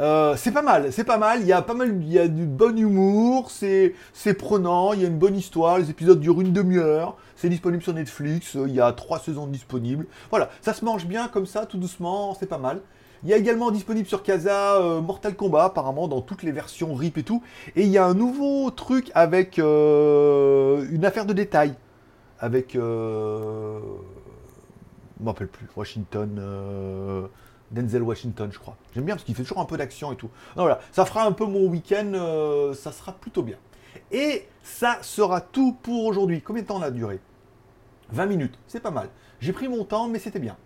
Euh, 0.00 0.34
c'est 0.36 0.52
pas 0.52 0.62
mal, 0.62 0.92
c'est 0.92 1.04
pas 1.04 1.18
mal. 1.18 1.40
Il 1.40 1.46
y 1.46 1.52
a 1.52 1.60
pas 1.60 1.75
mal, 1.75 1.88
il 2.02 2.10
y 2.10 2.18
a 2.18 2.28
du 2.28 2.46
bon 2.46 2.78
humour, 2.78 3.50
c'est, 3.50 3.94
c'est 4.12 4.34
prenant, 4.34 4.92
il 4.92 5.02
y 5.02 5.04
a 5.04 5.08
une 5.08 5.18
bonne 5.18 5.36
histoire. 5.36 5.78
Les 5.78 5.90
épisodes 5.90 6.20
durent 6.20 6.40
une 6.40 6.52
demi-heure. 6.52 7.16
C'est 7.34 7.48
disponible 7.50 7.82
sur 7.82 7.92
Netflix. 7.92 8.54
Il 8.54 8.75
y 8.75 8.80
a 8.80 8.92
trois 8.92 9.18
saisons 9.18 9.46
disponibles. 9.46 10.06
Voilà, 10.30 10.50
ça 10.62 10.72
se 10.72 10.84
mange 10.84 11.06
bien 11.06 11.28
comme 11.28 11.46
ça, 11.46 11.66
tout 11.66 11.78
doucement. 11.78 12.34
C'est 12.34 12.46
pas 12.46 12.58
mal. 12.58 12.80
Il 13.25 13.30
y 13.30 13.34
a 13.34 13.36
également 13.36 13.70
disponible 13.70 14.06
sur 14.06 14.22
Casa 14.22 14.76
euh, 14.76 15.00
Mortal 15.00 15.34
Kombat, 15.34 15.64
apparemment, 15.64 16.08
dans 16.08 16.20
toutes 16.20 16.42
les 16.42 16.52
versions 16.52 16.94
RIP 16.94 17.18
et 17.18 17.22
tout. 17.22 17.42
Et 17.75 17.82
il 17.82 17.88
y 17.88 17.98
a 17.98 18.06
un 18.06 18.14
nouveau 18.14 18.70
truc 18.70 19.10
avec 19.14 19.58
une 19.58 21.04
affaire 21.04 21.26
de 21.26 21.32
détail 21.32 21.75
avec. 22.40 22.76
Euh, 22.76 23.80
je 25.16 25.20
ne 25.20 25.24
me 25.24 25.30
rappelle 25.30 25.48
plus. 25.48 25.66
Washington. 25.76 26.36
Euh, 26.38 27.26
Denzel 27.70 28.02
Washington, 28.02 28.48
je 28.52 28.58
crois. 28.58 28.76
J'aime 28.94 29.04
bien 29.04 29.14
parce 29.14 29.24
qu'il 29.24 29.34
fait 29.34 29.42
toujours 29.42 29.60
un 29.60 29.64
peu 29.64 29.76
d'action 29.76 30.12
et 30.12 30.16
tout. 30.16 30.28
Donc 30.54 30.66
voilà, 30.66 30.80
ça 30.92 31.04
fera 31.04 31.24
un 31.24 31.32
peu 31.32 31.46
mon 31.46 31.66
week-end, 31.66 32.12
euh, 32.14 32.74
ça 32.74 32.92
sera 32.92 33.12
plutôt 33.12 33.42
bien. 33.42 33.56
Et 34.12 34.46
ça 34.62 34.98
sera 35.02 35.40
tout 35.40 35.76
pour 35.82 36.04
aujourd'hui. 36.04 36.42
Combien 36.42 36.62
de 36.62 36.68
temps 36.68 36.76
on 36.76 36.82
a 36.82 36.90
duré? 36.90 37.18
20 38.10 38.26
minutes, 38.26 38.58
c'est 38.68 38.80
pas 38.80 38.92
mal. 38.92 39.08
J'ai 39.40 39.52
pris 39.52 39.68
mon 39.68 39.84
temps, 39.84 40.08
mais 40.08 40.18
c'était 40.18 40.38
bien. 40.38 40.56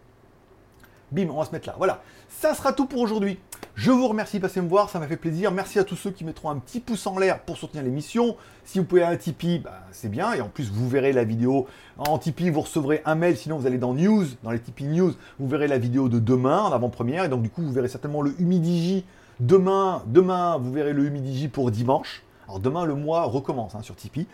Bim, 1.10 1.28
on 1.30 1.38
va 1.38 1.44
se 1.44 1.52
mettre 1.52 1.66
là. 1.68 1.74
Voilà, 1.78 2.02
ça 2.28 2.54
sera 2.54 2.72
tout 2.72 2.86
pour 2.86 3.00
aujourd'hui. 3.00 3.38
Je 3.82 3.90
vous 3.90 4.08
remercie 4.08 4.36
de 4.36 4.42
passer 4.42 4.60
me 4.60 4.68
voir, 4.68 4.90
ça 4.90 4.98
m'a 4.98 5.06
fait 5.06 5.16
plaisir. 5.16 5.52
Merci 5.52 5.78
à 5.78 5.84
tous 5.84 5.96
ceux 5.96 6.10
qui 6.10 6.22
mettront 6.22 6.50
un 6.50 6.58
petit 6.58 6.80
pouce 6.80 7.06
en 7.06 7.18
l'air 7.18 7.40
pour 7.40 7.56
soutenir 7.56 7.82
l'émission. 7.82 8.36
Si 8.62 8.78
vous 8.78 8.84
pouvez 8.84 9.02
un 9.02 9.16
Tipeee, 9.16 9.58
bah, 9.58 9.86
c'est 9.90 10.10
bien. 10.10 10.34
Et 10.34 10.42
en 10.42 10.50
plus, 10.50 10.70
vous 10.70 10.86
verrez 10.86 11.14
la 11.14 11.24
vidéo 11.24 11.66
en 11.96 12.18
Tipeee, 12.18 12.50
vous 12.50 12.60
recevrez 12.60 13.00
un 13.06 13.14
mail. 13.14 13.38
Sinon, 13.38 13.56
vous 13.56 13.66
allez 13.66 13.78
dans 13.78 13.94
News, 13.94 14.26
dans 14.42 14.50
les 14.50 14.60
Tipeee 14.60 14.88
News, 14.88 15.14
vous 15.38 15.48
verrez 15.48 15.66
la 15.66 15.78
vidéo 15.78 16.10
de 16.10 16.18
demain 16.18 16.60
en 16.60 16.72
avant-première. 16.72 17.24
Et 17.24 17.30
donc, 17.30 17.40
du 17.40 17.48
coup, 17.48 17.62
vous 17.62 17.72
verrez 17.72 17.88
certainement 17.88 18.20
le 18.20 18.38
Humidigi. 18.38 19.06
Demain, 19.40 20.02
demain, 20.08 20.58
vous 20.58 20.72
verrez 20.72 20.92
le 20.92 21.06
Humidigi 21.06 21.48
pour 21.48 21.70
dimanche. 21.70 22.22
Alors, 22.48 22.60
demain, 22.60 22.84
le 22.84 22.94
mois 22.94 23.22
recommence 23.22 23.74
hein, 23.74 23.80
sur 23.80 23.96
Tipeee. 23.96 24.26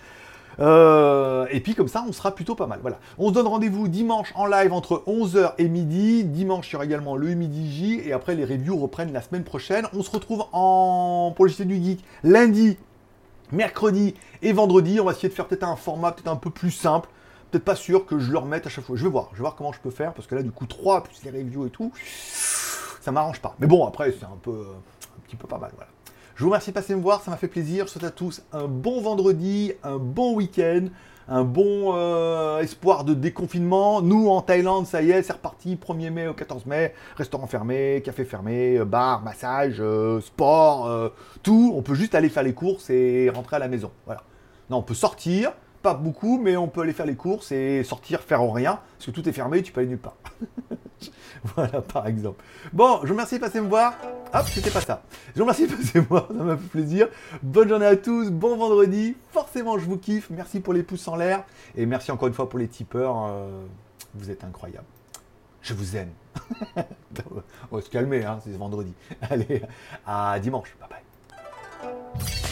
Euh, 0.59 1.47
et 1.51 1.61
puis 1.61 1.75
comme 1.75 1.89
ça, 1.89 2.05
on 2.09 2.13
sera 2.13 2.35
plutôt 2.35 2.55
pas 2.55 2.67
mal. 2.67 2.79
Voilà. 2.83 2.99
On 3.19 3.29
se 3.29 3.35
donne 3.35 3.47
rendez-vous 3.47 3.89
dimanche 3.89 4.33
en 4.35 4.47
live 4.47 4.73
entre 4.73 5.03
11h 5.07 5.55
et 5.59 5.69
midi. 5.69 6.25
Dimanche, 6.25 6.71
il 6.71 6.73
y 6.75 6.77
aura 6.77 6.85
également 6.85 7.17
le 7.17 7.29
midi 7.35 7.71
J. 7.71 8.01
Et 8.05 8.13
après, 8.13 8.35
les 8.35 8.45
reviews 8.45 8.77
reprennent 8.77 9.13
la 9.13 9.23
semaine 9.23 9.45
prochaine. 9.45 9.87
On 9.93 10.03
se 10.03 10.11
retrouve 10.11 10.45
en 10.53 11.33
pour 11.35 11.45
le 11.45 11.65
du 11.65 11.83
Geek 11.83 12.05
lundi, 12.23 12.77
mercredi 13.53 14.15
et 14.43 14.53
vendredi. 14.53 15.01
On 15.01 15.05
va 15.05 15.13
essayer 15.13 15.29
de 15.29 15.35
faire 15.35 15.47
peut-être 15.47 15.65
un 15.65 15.77
format 15.77 16.13
peut-être 16.13 16.29
un 16.29 16.37
peu 16.37 16.51
plus 16.51 16.71
simple. 16.71 17.09
Peut-être 17.51 17.65
pas 17.65 17.77
sûr 17.77 18.07
que 18.07 18.19
je 18.19 18.33
le 18.33 18.39
remette 18.39 18.67
à 18.67 18.71
chaque 18.71 18.85
fois. 18.85 18.97
Je 18.97 19.05
vais 19.05 19.11
voir. 19.11 19.29
Je 19.33 19.37
vais 19.37 19.43
voir 19.43 19.55
comment 19.55 19.73
je 19.73 19.81
peux 19.81 19.91
faire. 19.91 20.13
Parce 20.15 20.27
que 20.27 20.35
là, 20.35 20.43
du 20.43 20.51
coup, 20.51 20.67
3 20.67 21.05
plus 21.05 21.23
les 21.25 21.31
reviews 21.31 21.67
et 21.67 21.71
tout, 21.71 21.93
ça 23.01 23.13
m'arrange 23.13 23.41
pas. 23.41 23.55
Mais 23.61 23.67
bon, 23.67 23.87
après, 23.87 24.15
c'est 24.19 24.27
un 24.27 24.39
peu 24.43 24.51
un 24.51 25.21
petit 25.27 25.37
peu 25.37 25.47
pas 25.47 25.59
mal. 25.59 25.71
Voilà. 25.77 25.91
Je 26.37 26.45
vous 26.45 26.51
remercie 26.51 26.69
de 26.69 26.75
passer 26.75 26.95
me 26.95 27.01
voir, 27.01 27.23
ça 27.23 27.31
m'a 27.31 27.39
fait 27.39 27.49
plaisir. 27.49 27.87
Je 27.87 27.93
souhaite 27.93 28.05
à 28.05 28.11
tous 28.11 28.43
un 28.53 28.69
bon 28.69 29.01
vendredi, 29.01 29.73
un 29.83 29.97
bon 29.97 30.35
week-end, 30.35 30.89
un 31.29 31.45
bon 31.45 31.95
euh, 31.97 32.61
espoir 32.61 33.05
de 33.05 33.15
déconfinement. 33.15 34.03
Nous, 34.03 34.29
en 34.29 34.43
Thaïlande, 34.43 34.87
ça 34.87 35.01
y 35.01 35.13
est, 35.13 35.23
c'est 35.23 35.33
reparti. 35.33 35.77
1er 35.77 36.11
mai 36.11 36.29
au 36.29 36.35
14 36.35 36.67
mai, 36.67 36.93
restaurant 37.17 37.47
fermé, 37.47 38.03
café 38.05 38.27
fermé, 38.27 38.79
bar, 38.85 39.23
massage, 39.23 39.77
euh, 39.81 40.21
sport, 40.21 40.87
euh, 40.87 41.09
tout. 41.43 41.73
On 41.75 41.81
peut 41.81 41.95
juste 41.95 42.15
aller 42.15 42.29
faire 42.29 42.43
les 42.43 42.53
courses 42.53 42.91
et 42.91 43.31
rentrer 43.31 43.57
à 43.57 43.61
la 43.61 43.69
maison. 43.69 43.91
Voilà. 44.05 44.23
Non, 44.69 44.77
on 44.77 44.83
peut 44.83 44.93
sortir, 44.93 45.53
pas 45.87 45.95
beaucoup, 45.95 46.41
mais 46.43 46.57
on 46.57 46.67
peut 46.67 46.81
aller 46.81 46.93
faire 46.93 47.07
les 47.07 47.15
courses 47.15 47.53
et 47.53 47.85
sortir 47.85 48.21
faire 48.21 48.43
rien, 48.53 48.81
parce 48.99 49.07
que 49.07 49.13
tout 49.13 49.29
est 49.29 49.33
fermé, 49.33 49.63
tu 49.63 49.71
peux 49.71 49.79
aller 49.79 49.91
nulle 49.91 50.01
part. 50.01 50.17
voilà, 51.55 51.81
par 51.81 52.09
exemple. 52.09 52.43
Bon, 52.73 52.99
je 53.03 53.07
vous 53.07 53.13
remercie 53.13 53.37
de 53.37 53.41
passer 53.41 53.61
me 53.61 53.69
voir. 53.69 53.95
Hop, 54.35 54.47
c'était 54.49 54.73
pas 54.73 54.81
ça. 54.81 55.05
Je 55.29 55.39
vous 55.39 55.45
remercie 55.45 55.69
de 55.69 55.77
passer 55.77 56.01
me 56.01 56.07
voir, 56.07 56.27
ça 56.27 56.43
m'a 56.43 56.57
fait 56.57 56.67
plaisir. 56.67 57.07
Bonne 57.41 57.69
journée 57.69 57.87
à 57.87 57.95
tous, 57.95 58.33
bon 58.33 58.57
vendredi. 58.57 59.15
Forcément, 59.31 59.79
je 59.79 59.85
vous 59.85 59.97
kiffe. 59.97 60.29
Merci 60.31 60.59
pour 60.59 60.73
les 60.73 60.83
pouces 60.83 61.07
en 61.07 61.15
l'air. 61.15 61.45
Et 61.77 61.87
merci 61.87 62.11
encore 62.11 62.27
une 62.27 62.35
fois 62.35 62.49
pour 62.49 62.59
les 62.59 62.67
tipeurs. 62.67 63.29
Euh, 63.29 63.65
vous 64.17 64.29
êtes 64.29 64.43
incroyables. 64.43 64.89
Je 65.63 65.73
vous 65.73 65.97
aime. 65.97 66.11
On 67.71 67.77
va 67.77 67.83
se 67.83 67.91
calmer, 67.91 68.25
hein, 68.25 68.41
c'est 68.43 68.51
vendredi. 68.57 68.93
Allez, 69.31 69.63
à 70.05 70.37
dimanche. 70.41 70.75
Bye 70.81 70.89
bye. 70.91 72.46